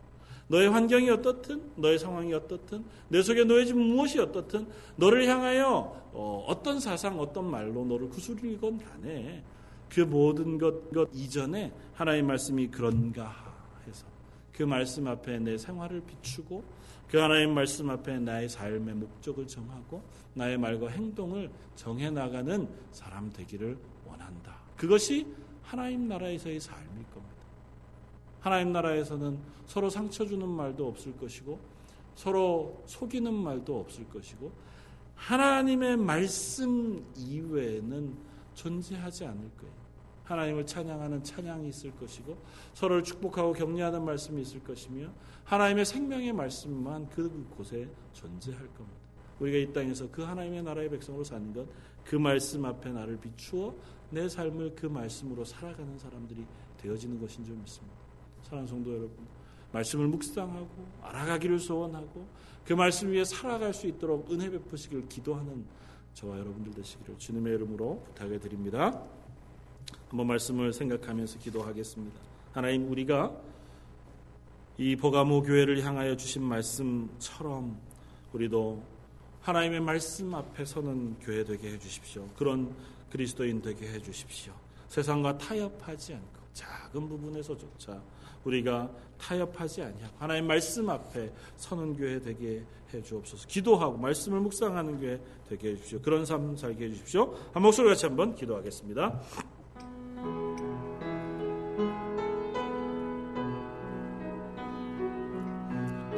너의 0.49 0.69
환경이 0.69 1.09
어떻든 1.11 1.71
너의 1.77 1.99
상황이 1.99 2.33
어떻든 2.35 2.85
내 3.09 3.23
속에 3.23 3.45
놓여진 3.45 3.79
무엇이 3.79 4.19
어떻든 4.19 4.67
너를 4.97 5.27
향하여 5.27 6.11
어, 6.13 6.61
떤 6.63 6.79
사상 6.81 7.19
어떤 7.19 7.51
말로 7.51 7.85
너를 7.85 8.09
구슬리건 8.09 8.79
간에 8.79 9.43
그 9.89 10.01
모든 10.01 10.59
것, 10.59 10.91
것 10.91 11.09
이전에 11.13 11.73
하나님 11.93 12.27
말씀이 12.27 12.69
그런가 12.69 13.33
해서 13.87 14.07
그 14.53 14.63
말씀 14.63 15.07
앞에 15.07 15.39
내 15.39 15.57
생활을 15.57 16.03
비추고 16.03 16.65
그 17.09 17.19
하나님 17.19 17.55
말씀 17.55 17.91
앞에 17.91 18.19
나의 18.19 18.49
삶의 18.49 18.95
목적을 18.95 19.47
정하고 19.47 20.03
나의 20.35 20.59
말과 20.59 20.89
행동을 20.89 21.51
정해 21.77 22.11
나가는 22.11 22.69
사람 22.91 23.33
되기를 23.33 23.79
원한다. 24.05 24.59
그것이 24.77 25.27
하나님 25.63 26.09
나라에서의 26.09 26.59
겁니다. 26.59 27.14
하나님 28.45 28.75
나라에서는 28.75 29.39
서로 29.65 29.89
상처 29.89 30.27
주는 30.27 30.47
말도 30.47 30.87
없을 30.87 31.17
것이고 31.17 31.59
서로 32.15 32.83
속이는 32.85 33.33
말도 33.33 33.81
없을 33.81 34.07
것이고 34.11 34.53
하나님의 35.15 35.97
말씀 35.97 37.03
이외에는 37.17 38.15
존재하지 38.53 39.25
않을 39.25 39.51
거예요. 39.57 39.73
하나님을 40.25 40.67
찬양하는 40.67 41.25
찬양이 41.25 41.71
있을 41.71 41.97
것이고 41.97 42.37
서로를 42.75 43.03
축복하고 43.03 43.55
격려하는 43.55 44.05
말씀이 44.05 44.43
있을 44.43 44.63
것이며 44.63 45.09
하나님의 45.45 45.87
생명의 45.87 46.35
말씀만 46.35 47.09
그곳에 47.09 47.89
존재할 48.13 48.61
겁니다. 48.75 49.01
우리가 49.41 49.57
이 49.57 49.73
땅에서 49.73 50.11
그 50.11 50.21
하나님의 50.21 50.63
나라의 50.65 50.91
백성으로 50.91 51.25
사는 51.25 51.51
것, 51.55 51.67
그 52.05 52.17
말씀 52.17 52.67
앞에 52.67 52.93
나를 52.93 53.19
비추어 53.19 53.75
내 54.11 54.29
삶을 54.29 54.75
그 54.77 54.85
말씀으로 54.85 55.47
살아가는 55.47 55.99
사람들이 55.99 56.45
되어지는 56.77 57.19
것인 57.19 57.43
줄 57.43 57.57
믿습니다. 57.57 58.04
사랑하는 58.55 58.67
성도 58.67 58.91
여러분, 58.91 59.27
말씀을 59.73 60.07
묵상하고 60.07 60.69
알아가기를 61.03 61.59
소원하고 61.59 62.27
그 62.65 62.73
말씀 62.73 63.11
위에 63.11 63.25
살아갈 63.25 63.75
수 63.75 63.87
있도록 63.87 64.31
은혜 64.31 64.49
베푸시기를 64.49 65.09
기도하는 65.09 65.65
저와 66.15 66.39
여러분들 66.39 66.73
되시기를 66.73 67.19
주님의 67.19 67.55
이름으로 67.55 68.03
부탁해 68.07 68.39
드립니다. 68.39 69.03
한번 70.09 70.27
말씀을 70.29 70.73
생각하면서 70.73 71.41
기도하겠습니다. 71.41 72.21
하나님 72.53 72.91
우리가 72.91 73.37
이 74.79 74.97
버가모 74.97 75.43
교회를 75.43 75.85
향하여 75.85 76.17
주신 76.17 76.43
말씀처럼 76.45 77.77
우리도 78.33 78.83
하나님의 79.41 79.81
말씀 79.81 80.35
앞에 80.35 80.65
서는 80.65 81.17
교회 81.21 81.45
되게 81.45 81.73
해 81.73 81.79
주십시오. 81.79 82.29
그런 82.37 82.75
그리스도인 83.11 83.61
되게 83.61 83.89
해 83.89 84.01
주십시오. 84.01 84.53
세상과 84.89 85.39
타협하지 85.39 86.15
않고 86.15 86.45
작은 86.53 87.09
부분에서조차 87.09 88.01
우리가 88.45 88.91
타협하지 89.19 89.83
아니하고 89.83 90.15
하나님 90.19 90.47
말씀 90.47 90.89
앞에 90.89 91.31
서는 91.57 91.97
교회 91.97 92.21
되게 92.21 92.63
해 92.93 93.03
주옵소서. 93.03 93.49
기도하고 93.49 93.97
말씀을 93.97 94.41
묵상하는 94.41 95.01
교회 95.01 95.21
되게 95.49 95.71
해 95.71 95.77
주십시오. 95.77 96.01
그런 96.01 96.25
삶 96.25 96.57
살게 96.57 96.85
해 96.87 96.89
주십시오. 96.91 97.35
한 97.53 97.63
목소리 97.63 97.89
같이 97.89 98.07
한번 98.07 98.35
기도하겠습니다. 98.35 99.21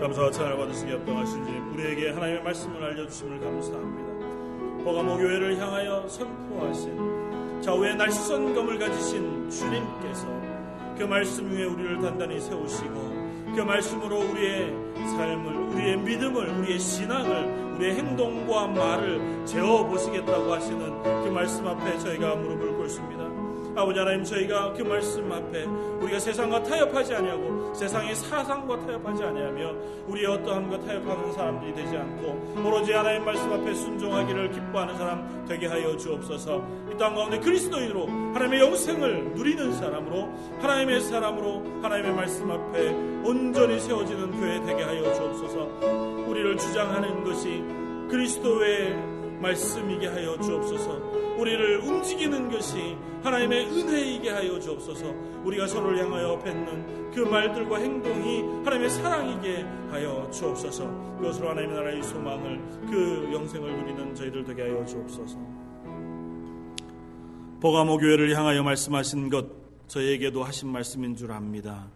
감사와 0.00 0.30
찬양을 0.30 0.56
받으시기 0.58 0.92
합당하신 0.92 1.44
주님 1.44 1.72
우리에게 1.72 2.10
하나님의 2.10 2.42
말씀을 2.44 2.82
알려주심을 2.82 3.40
감사합니다 3.40 4.84
버가모 4.84 5.16
교회를 5.16 5.58
향하여 5.58 6.06
선포하신 6.06 7.60
좌우의 7.62 7.96
날선 7.96 8.54
검을 8.54 8.78
가지신 8.78 9.50
주님께서 9.50 10.55
그 10.98 11.04
말씀 11.04 11.50
위에 11.50 11.64
우리를 11.64 12.00
단단히 12.00 12.40
세우시고 12.40 13.26
그 13.54 13.60
말씀으로 13.60 14.18
우리의 14.30 14.72
삶을 15.16 15.56
우리의 15.68 15.98
믿음을 15.98 16.48
우리의 16.58 16.78
신앙을 16.78 17.74
우리의 17.76 17.96
행동과 17.96 18.66
말을 18.68 19.44
재어 19.44 19.84
보시겠다고 19.86 20.52
하시는 20.52 21.02
그 21.02 21.28
말씀 21.28 21.66
앞에 21.66 21.98
저희가 21.98 22.36
무릎을 22.36 22.76
꿇습니다 22.76 23.15
아버지 23.76 23.98
하나님 23.98 24.24
저희가 24.24 24.72
그 24.72 24.82
말씀 24.82 25.30
앞에 25.30 25.64
우리가 25.64 26.18
세상과 26.18 26.62
타협하지 26.62 27.14
아니하고 27.14 27.74
세상의 27.74 28.14
사상과 28.14 28.78
타협하지 28.86 29.22
아니하며 29.22 29.74
우리의 30.06 30.26
어떠함과 30.26 30.80
타협하는 30.80 31.32
사람들이 31.32 31.74
되지 31.74 31.96
않고 31.96 32.62
오로지 32.64 32.92
하나님 32.92 33.24
말씀 33.24 33.52
앞에 33.52 33.74
순종하기를 33.74 34.50
기뻐하는 34.52 34.96
사람 34.96 35.44
되게 35.46 35.66
하여 35.66 35.96
주옵소서. 35.96 36.86
이 36.92 36.96
땅 36.96 37.14
가운데 37.14 37.38
그리스도인으로 37.38 38.06
하나님의 38.06 38.60
영생을 38.60 39.32
누리는 39.34 39.74
사람으로 39.74 40.32
하나님의 40.62 41.00
사람으로 41.02 41.82
하나님의 41.82 42.14
말씀 42.14 42.50
앞에 42.50 42.88
온전히 43.22 43.78
세워지는 43.78 44.30
교회 44.40 44.62
되게 44.64 44.82
하여 44.82 45.12
주옵소서. 45.12 45.68
우리를 46.26 46.56
주장하는 46.56 47.22
것이 47.24 47.62
그리스도의 48.08 49.15
말씀이게 49.40 50.06
하여 50.08 50.38
주옵소서 50.40 51.26
우리를 51.36 51.80
움직이는 51.80 52.50
것이 52.50 52.96
하나님의 53.22 53.66
은혜이게 53.66 54.30
하여 54.30 54.58
주옵소서. 54.58 55.12
우리가 55.44 55.66
서로를 55.66 55.98
향하여 55.98 56.38
뱉는 56.38 57.10
그 57.12 57.20
말들과 57.20 57.78
행동이 57.78 58.42
하나님의 58.64 58.90
사랑이게 58.90 59.62
하여 59.90 60.30
주옵소서. 60.30 61.16
그것으로 61.18 61.50
하나님의 61.50 61.76
나라의 61.76 62.02
소망을 62.02 62.58
그 62.88 63.30
영생을 63.32 63.76
누리는 63.76 64.14
저희들 64.14 64.44
되게 64.44 64.62
하여 64.62 64.84
주옵소서. 64.84 65.38
보가모 67.60 67.98
교회를 67.98 68.36
향하여 68.36 68.62
말씀하신 68.62 69.28
것 69.28 69.46
저희에게도 69.88 70.42
하신 70.42 70.68
말씀인 70.68 71.16
줄 71.16 71.32
압니다. 71.32 71.88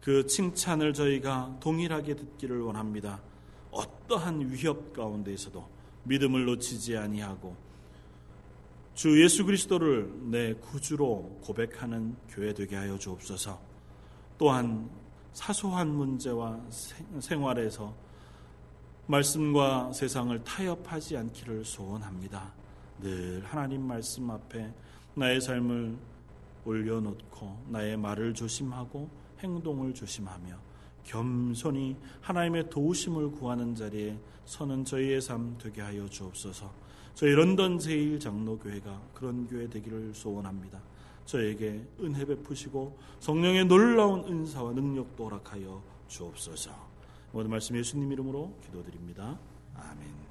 그 0.00 0.26
칭찬을 0.26 0.92
저희가 0.92 1.56
동일하게 1.60 2.14
듣기를 2.14 2.60
원합니다. 2.62 3.20
어떠한 3.70 4.52
위협 4.52 4.92
가운데에서도 4.92 5.75
믿음을 6.06 6.44
놓치지 6.44 6.96
아니하고 6.96 7.56
주 8.94 9.22
예수 9.22 9.44
그리스도를 9.44 10.10
내 10.30 10.54
구주로 10.54 11.38
고백하는 11.42 12.16
교회 12.30 12.54
되게 12.54 12.76
하여 12.76 12.96
주옵소서. 12.96 13.60
또한 14.38 14.88
사소한 15.34 15.88
문제와 15.88 16.58
생활에서 17.20 17.94
말씀과 19.06 19.92
세상을 19.92 20.42
타협하지 20.44 21.16
않기를 21.18 21.64
소원합니다. 21.64 22.54
늘 23.02 23.44
하나님 23.44 23.86
말씀 23.86 24.30
앞에 24.30 24.72
나의 25.14 25.42
삶을 25.42 25.96
올려놓고 26.64 27.66
나의 27.68 27.96
말을 27.98 28.32
조심하고 28.32 29.08
행동을 29.40 29.92
조심하며 29.92 30.56
겸손히 31.04 31.96
하나님의 32.22 32.70
도우심을 32.70 33.32
구하는 33.32 33.74
자리에 33.74 34.18
서는 34.46 34.84
저희의 34.84 35.20
삶 35.20 35.58
되게 35.58 35.82
하여 35.82 36.08
주옵소서. 36.08 36.72
저희 37.14 37.32
런던 37.32 37.78
제일 37.78 38.18
장로교회가 38.20 39.02
그런 39.14 39.46
교회 39.46 39.68
되기를 39.68 40.14
소원합니다. 40.14 40.80
저에게 41.24 41.84
은혜 42.00 42.24
베푸시고 42.24 42.96
성령의 43.20 43.66
놀라운 43.66 44.24
은사와 44.24 44.72
능력도 44.72 45.24
허락하여 45.24 45.82
주옵소서. 46.08 46.70
모든 47.32 47.50
말씀 47.50 47.76
예수님 47.76 48.12
이름으로 48.12 48.54
기도드립니다. 48.64 49.38
아멘. 49.74 50.25